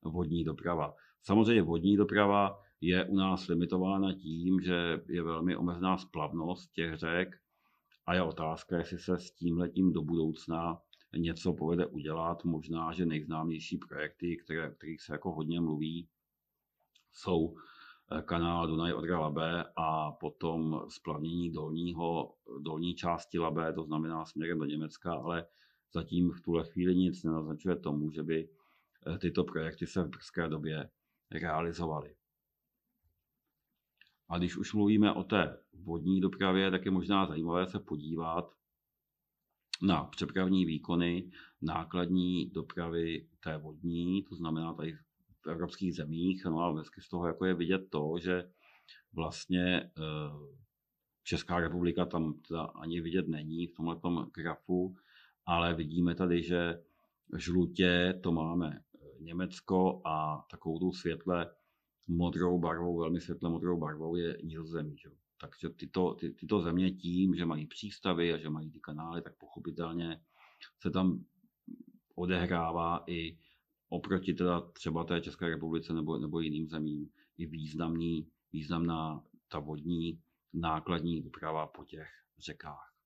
[0.04, 0.94] vodní doprava.
[1.22, 7.36] Samozřejmě vodní doprava je u nás limitována tím, že je velmi omezená splavnost těch řek
[8.06, 10.82] a je otázka, jestli se s tím letím do budoucna
[11.18, 12.44] něco povede udělat.
[12.44, 16.08] Možná, že nejznámější projekty, které, kterých se jako hodně mluví,
[17.14, 17.56] jsou
[18.12, 24.60] eh, kanál Dunaj Odra Labe a potom splavnění dolního, dolní části Labe, to znamená směrem
[24.60, 25.48] do Německa, ale
[25.94, 28.50] zatím v tuhle chvíli nic nenaznačuje tomu, že by
[29.08, 30.90] eh, tyto projekty se v brzké době
[31.32, 32.16] realizovaly.
[34.30, 38.54] A když už mluvíme o té vodní dopravě, tak je možná zajímavé se podívat
[39.82, 44.98] na přepravní výkony nákladní dopravy té vodní, to znamená tady
[45.44, 46.46] v evropských zemích.
[46.46, 48.50] No a dneska z toho jako je vidět to, že
[49.14, 49.92] vlastně eh,
[51.24, 54.96] Česká republika tam teda ani vidět není v tomhle grafu,
[55.46, 56.84] ale vidíme tady, že
[57.38, 61.56] žlutě to máme eh, Německo a takovou tu světle
[62.08, 64.98] modrou barvou, velmi světle modrou barvou je Nizozemí.
[64.98, 65.10] Že?
[65.42, 69.38] Takže tyto, ty, tyto země tím, že mají přístavy a že mají ty kanály, tak
[69.38, 70.22] pochopitelně
[70.82, 71.26] se tam
[72.16, 73.38] odehrává i
[73.90, 80.22] oproti teda třeba té České republice nebo, nebo jiným zemím i významný, významná ta vodní
[80.54, 82.97] nákladní doprava po těch řekách.